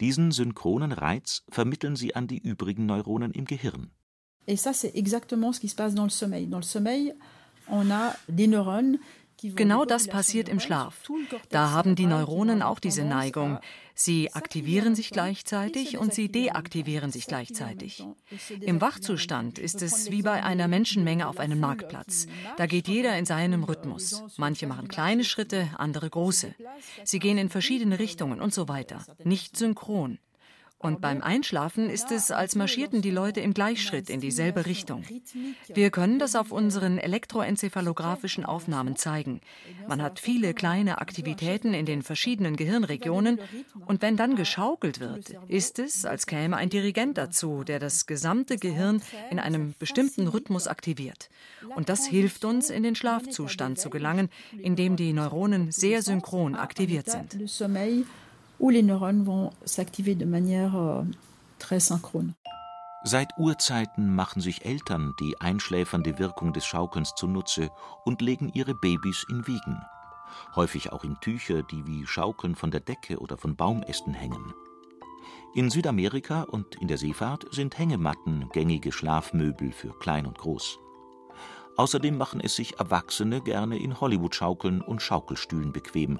Diesen 0.00 0.30
synchronen 0.30 0.92
Reiz 0.92 1.42
vermitteln 1.48 1.96
sie 1.96 2.14
an 2.14 2.26
die 2.26 2.38
übrigen 2.38 2.86
Neuronen 2.86 3.32
im 3.32 3.46
Gehirn. 3.46 3.90
Et 4.46 4.56
ça, 4.56 4.72
c'est 4.72 4.94
exactement 4.94 5.52
ce 5.52 5.60
qui 5.60 5.68
se 5.68 5.74
passe 5.74 5.94
dans 5.94 6.04
le 6.04 6.10
sommeil. 6.10 6.46
Dans 6.46 6.58
le 6.58 6.62
sommeil, 6.62 7.14
on 7.68 7.90
a 7.90 8.14
des 8.28 8.46
neurones 8.46 8.98
Genau 9.42 9.84
das 9.84 10.08
passiert 10.08 10.48
im 10.48 10.60
Schlaf. 10.60 11.02
Da 11.50 11.70
haben 11.70 11.94
die 11.94 12.06
Neuronen 12.06 12.62
auch 12.62 12.80
diese 12.80 13.04
Neigung. 13.04 13.58
Sie 13.94 14.32
aktivieren 14.32 14.94
sich 14.94 15.10
gleichzeitig 15.10 15.98
und 15.98 16.12
sie 16.12 16.28
deaktivieren 16.28 17.10
sich 17.10 17.26
gleichzeitig. 17.26 18.04
Im 18.60 18.80
Wachzustand 18.80 19.58
ist 19.58 19.82
es 19.82 20.10
wie 20.10 20.22
bei 20.22 20.42
einer 20.42 20.68
Menschenmenge 20.68 21.26
auf 21.28 21.38
einem 21.38 21.60
Marktplatz. 21.60 22.26
Da 22.56 22.66
geht 22.66 22.88
jeder 22.88 23.16
in 23.18 23.24
seinem 23.24 23.64
Rhythmus. 23.64 24.22
Manche 24.36 24.66
machen 24.66 24.88
kleine 24.88 25.24
Schritte, 25.24 25.68
andere 25.78 26.10
große. 26.10 26.54
Sie 27.04 27.18
gehen 27.18 27.38
in 27.38 27.48
verschiedene 27.48 27.98
Richtungen 27.98 28.40
und 28.40 28.52
so 28.52 28.68
weiter. 28.68 29.04
Nicht 29.24 29.56
synchron. 29.56 30.18
Und 30.86 31.00
beim 31.00 31.20
Einschlafen 31.20 31.90
ist 31.90 32.12
es, 32.12 32.30
als 32.30 32.54
marschierten 32.54 33.02
die 33.02 33.10
Leute 33.10 33.40
im 33.40 33.54
Gleichschritt 33.54 34.08
in 34.08 34.20
dieselbe 34.20 34.66
Richtung. 34.66 35.02
Wir 35.66 35.90
können 35.90 36.20
das 36.20 36.36
auf 36.36 36.52
unseren 36.52 36.98
elektroenzephalographischen 36.98 38.44
Aufnahmen 38.44 38.94
zeigen. 38.94 39.40
Man 39.88 40.00
hat 40.00 40.20
viele 40.20 40.54
kleine 40.54 40.98
Aktivitäten 40.98 41.74
in 41.74 41.86
den 41.86 42.02
verschiedenen 42.02 42.54
Gehirnregionen 42.54 43.40
und 43.86 44.00
wenn 44.00 44.16
dann 44.16 44.36
geschaukelt 44.36 45.00
wird, 45.00 45.36
ist 45.48 45.80
es, 45.80 46.04
als 46.04 46.28
käme 46.28 46.56
ein 46.56 46.70
Dirigent 46.70 47.18
dazu, 47.18 47.64
der 47.64 47.80
das 47.80 48.06
gesamte 48.06 48.56
Gehirn 48.56 49.02
in 49.32 49.40
einem 49.40 49.74
bestimmten 49.80 50.28
Rhythmus 50.28 50.68
aktiviert. 50.68 51.30
Und 51.74 51.88
das 51.88 52.06
hilft 52.06 52.44
uns, 52.44 52.70
in 52.70 52.84
den 52.84 52.94
Schlafzustand 52.94 53.80
zu 53.80 53.90
gelangen, 53.90 54.28
in 54.56 54.76
dem 54.76 54.94
die 54.94 55.12
Neuronen 55.12 55.72
sehr 55.72 56.02
synchron 56.02 56.54
aktiviert 56.54 57.10
sind 57.10 57.36
où 58.58 58.70
les 58.70 58.82
neurones 58.82 59.24
vont 59.24 59.50
s'activer 59.64 60.14
de 60.14 60.24
manière 60.24 60.76
euh, 60.76 61.02
très 61.58 61.80
synchrone. 61.80 62.34
Seit 63.04 63.28
Urzeiten 63.38 64.14
machen 64.14 64.40
sich 64.40 64.64
Eltern 64.64 65.14
die 65.20 65.40
einschläfernde 65.40 66.18
Wirkung 66.18 66.52
des 66.52 66.66
Schaukelns 66.66 67.14
zunutze 67.14 67.70
und 68.04 68.20
legen 68.20 68.50
ihre 68.52 68.74
Babys 68.74 69.24
in 69.30 69.46
Wiegen. 69.46 69.80
Häufig 70.56 70.92
auch 70.92 71.04
in 71.04 71.16
Tücher, 71.20 71.62
die 71.62 71.86
wie 71.86 72.04
Schaukeln 72.04 72.56
von 72.56 72.72
der 72.72 72.80
Decke 72.80 73.18
oder 73.18 73.36
von 73.36 73.54
Baumästen 73.54 74.12
hängen. 74.12 74.52
In 75.54 75.70
Südamerika 75.70 76.42
und 76.42 76.74
in 76.76 76.88
der 76.88 76.98
Seefahrt 76.98 77.46
sind 77.52 77.78
Hängematten 77.78 78.48
gängige 78.52 78.90
Schlafmöbel 78.90 79.70
für 79.70 79.96
klein 80.00 80.26
und 80.26 80.38
groß. 80.38 80.78
Außerdem 81.76 82.16
machen 82.16 82.40
es 82.40 82.56
sich 82.56 82.78
Erwachsene 82.80 83.40
gerne 83.40 83.78
in 83.78 84.00
Hollywood-Schaukeln 84.00 84.80
und 84.80 85.00
Schaukelstühlen 85.00 85.72
bequem 85.72 86.18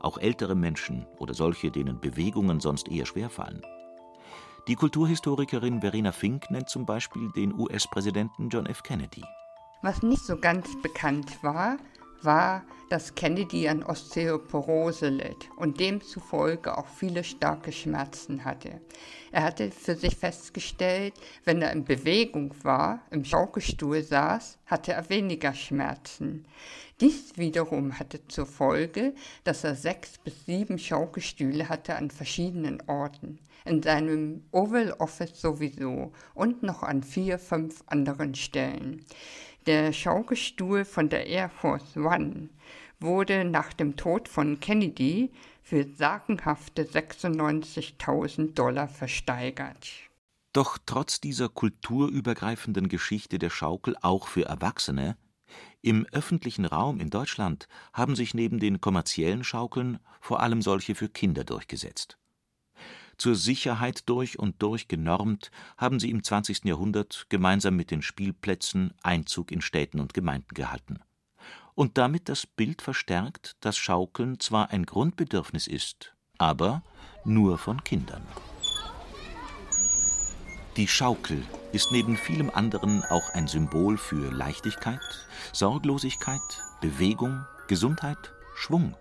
auch 0.00 0.18
ältere 0.18 0.54
Menschen 0.54 1.06
oder 1.18 1.34
solche, 1.34 1.70
denen 1.70 2.00
Bewegungen 2.00 2.60
sonst 2.60 2.88
eher 2.88 3.06
schwerfallen. 3.06 3.62
Die 4.68 4.74
Kulturhistorikerin 4.74 5.80
Verena 5.80 6.12
Fink 6.12 6.50
nennt 6.50 6.68
zum 6.68 6.86
Beispiel 6.86 7.30
den 7.32 7.58
US-Präsidenten 7.58 8.50
John 8.50 8.66
F. 8.66 8.82
Kennedy. 8.82 9.24
Was 9.82 10.02
nicht 10.02 10.22
so 10.24 10.36
ganz 10.36 10.68
bekannt 10.82 11.42
war, 11.42 11.78
war, 12.24 12.64
dass 12.90 13.14
Kennedy 13.14 13.68
an 13.68 13.84
Osteoporose 13.84 15.08
litt 15.08 15.48
und 15.56 15.78
demzufolge 15.78 16.76
auch 16.76 16.88
viele 16.88 17.22
starke 17.22 17.70
Schmerzen 17.70 18.44
hatte. 18.44 18.80
Er 19.30 19.44
hatte 19.44 19.70
für 19.70 19.94
sich 19.94 20.16
festgestellt, 20.16 21.14
wenn 21.44 21.62
er 21.62 21.72
in 21.72 21.84
Bewegung 21.84 22.52
war, 22.62 23.02
im 23.10 23.24
Schaukelstuhl 23.24 24.02
saß, 24.02 24.58
hatte 24.66 24.92
er 24.92 25.08
weniger 25.08 25.54
Schmerzen. 25.54 26.46
Dies 27.00 27.38
wiederum 27.38 27.98
hatte 27.98 28.26
zur 28.26 28.44
Folge, 28.44 29.14
dass 29.44 29.64
er 29.64 29.74
sechs 29.74 30.18
bis 30.18 30.44
sieben 30.46 30.78
Schaukelstühle 30.78 31.68
hatte 31.68 31.94
an 31.94 32.10
verschiedenen 32.10 32.82
Orten, 32.88 33.38
in 33.64 33.82
seinem 33.82 34.42
Oval 34.50 34.92
Office 34.98 35.40
sowieso 35.40 36.12
und 36.34 36.62
noch 36.62 36.82
an 36.82 37.02
vier, 37.02 37.38
fünf 37.38 37.84
anderen 37.86 38.34
Stellen. 38.34 39.06
Der 39.66 39.92
Schaukelstuhl 39.92 40.84
von 40.84 41.08
der 41.08 41.26
Air 41.26 41.50
Force 41.50 41.96
One 41.96 42.48
wurde 42.98 43.44
nach 43.44 43.72
dem 43.72 43.96
Tod 43.96 44.28
von 44.28 44.58
Kennedy 44.60 45.30
für 45.62 45.84
sagenhafte 45.84 46.84
96.000 46.84 48.54
Dollar 48.54 48.88
versteigert. 48.88 49.88
Doch 50.52 50.78
trotz 50.84 51.20
dieser 51.20 51.48
kulturübergreifenden 51.48 52.88
Geschichte 52.88 53.38
der 53.38 53.50
Schaukel 53.50 53.96
auch 54.00 54.26
für 54.26 54.46
Erwachsene, 54.46 55.16
im 55.82 56.06
öffentlichen 56.12 56.64
Raum 56.64 57.00
in 57.00 57.10
Deutschland 57.10 57.68
haben 57.92 58.16
sich 58.16 58.34
neben 58.34 58.60
den 58.60 58.80
kommerziellen 58.80 59.44
Schaukeln 59.44 59.98
vor 60.20 60.40
allem 60.40 60.62
solche 60.62 60.94
für 60.94 61.08
Kinder 61.08 61.44
durchgesetzt. 61.44 62.18
Zur 63.20 63.34
Sicherheit 63.34 64.08
durch 64.08 64.38
und 64.38 64.62
durch 64.62 64.88
genormt 64.88 65.50
haben 65.76 66.00
sie 66.00 66.08
im 66.08 66.24
20. 66.24 66.64
Jahrhundert 66.64 67.26
gemeinsam 67.28 67.76
mit 67.76 67.90
den 67.90 68.00
Spielplätzen 68.00 68.94
Einzug 69.02 69.52
in 69.52 69.60
Städten 69.60 70.00
und 70.00 70.14
Gemeinden 70.14 70.54
gehalten 70.54 71.00
und 71.74 71.98
damit 71.98 72.30
das 72.30 72.46
Bild 72.46 72.80
verstärkt, 72.80 73.56
dass 73.60 73.76
Schaukeln 73.76 74.40
zwar 74.40 74.70
ein 74.70 74.86
Grundbedürfnis 74.86 75.66
ist, 75.66 76.14
aber 76.38 76.82
nur 77.26 77.58
von 77.58 77.84
Kindern. 77.84 78.26
Die 80.78 80.88
Schaukel 80.88 81.42
ist 81.72 81.92
neben 81.92 82.16
vielem 82.16 82.48
anderen 82.48 83.04
auch 83.04 83.34
ein 83.34 83.48
Symbol 83.48 83.98
für 83.98 84.32
Leichtigkeit, 84.32 84.98
Sorglosigkeit, 85.52 86.40
Bewegung, 86.80 87.44
Gesundheit, 87.68 88.32
Schwung 88.54 88.94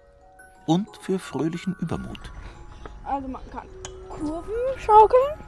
und 0.66 0.90
für 1.00 1.20
fröhlichen 1.20 1.74
Übermut. 1.80 2.20
Also 3.06 3.30
man 3.30 3.42
kann 3.50 3.66
Kurven 4.10 4.54
schaukeln, 4.78 5.40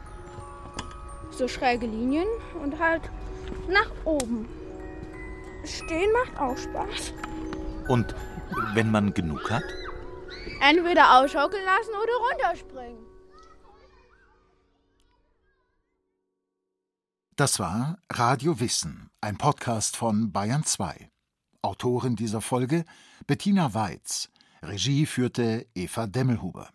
so 1.32 1.48
schräge 1.48 1.86
Linien 1.88 2.28
und 2.62 2.80
halt 2.80 3.10
nach 3.68 3.90
oben. 4.06 4.48
Stehen 5.66 6.12
macht 6.14 6.40
auch 6.40 6.58
Spaß. 6.58 7.14
Und 7.88 8.16
wenn 8.74 8.92
man 8.92 9.14
genug 9.14 9.50
hat? 9.50 9.64
Entweder 10.62 11.20
ausschaukeln 11.20 11.64
lassen 11.64 11.92
oder 12.02 12.14
runterspringen. 12.30 13.12
Das 17.36 17.60
war 17.60 17.98
Radio 18.12 18.60
Wissen, 18.60 19.10
ein 19.20 19.38
Podcast 19.38 19.98
von 19.98 20.32
Bayern 20.32 20.64
2. 20.64 21.10
Autorin 21.64 22.16
dieser 22.16 22.42
Folge 22.42 22.86
Bettina 23.26 23.74
Weiz. 23.74 24.30
Regie 24.62 25.06
führte 25.06 25.66
Eva 25.74 26.06
Demmelhuber. 26.06 26.70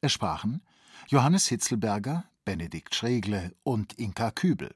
Es 0.00 0.12
sprachen 0.12 0.62
Johannes 1.08 1.46
Hitzelberger, 1.48 2.24
Benedikt 2.44 2.94
Schregle 2.94 3.54
und 3.62 3.94
Inka 3.94 4.30
Kübel. 4.30 4.74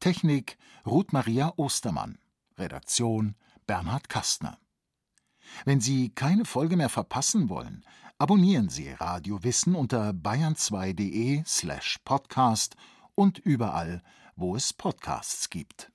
Technik 0.00 0.58
Ruth 0.86 1.12
Maria 1.12 1.52
Ostermann. 1.56 2.18
Redaktion 2.58 3.34
Bernhard 3.66 4.08
Kastner. 4.08 4.58
Wenn 5.64 5.80
Sie 5.80 6.10
keine 6.10 6.44
Folge 6.44 6.76
mehr 6.76 6.88
verpassen 6.88 7.48
wollen, 7.48 7.84
abonnieren 8.18 8.68
Sie 8.68 8.90
Radio 8.90 9.42
Wissen 9.44 9.74
unter 9.74 10.10
bayern2.de 10.10 11.42
slash 11.46 11.98
podcast 12.04 12.76
und 13.14 13.38
überall, 13.38 14.02
wo 14.36 14.56
es 14.56 14.72
Podcasts 14.72 15.50
gibt. 15.50 15.90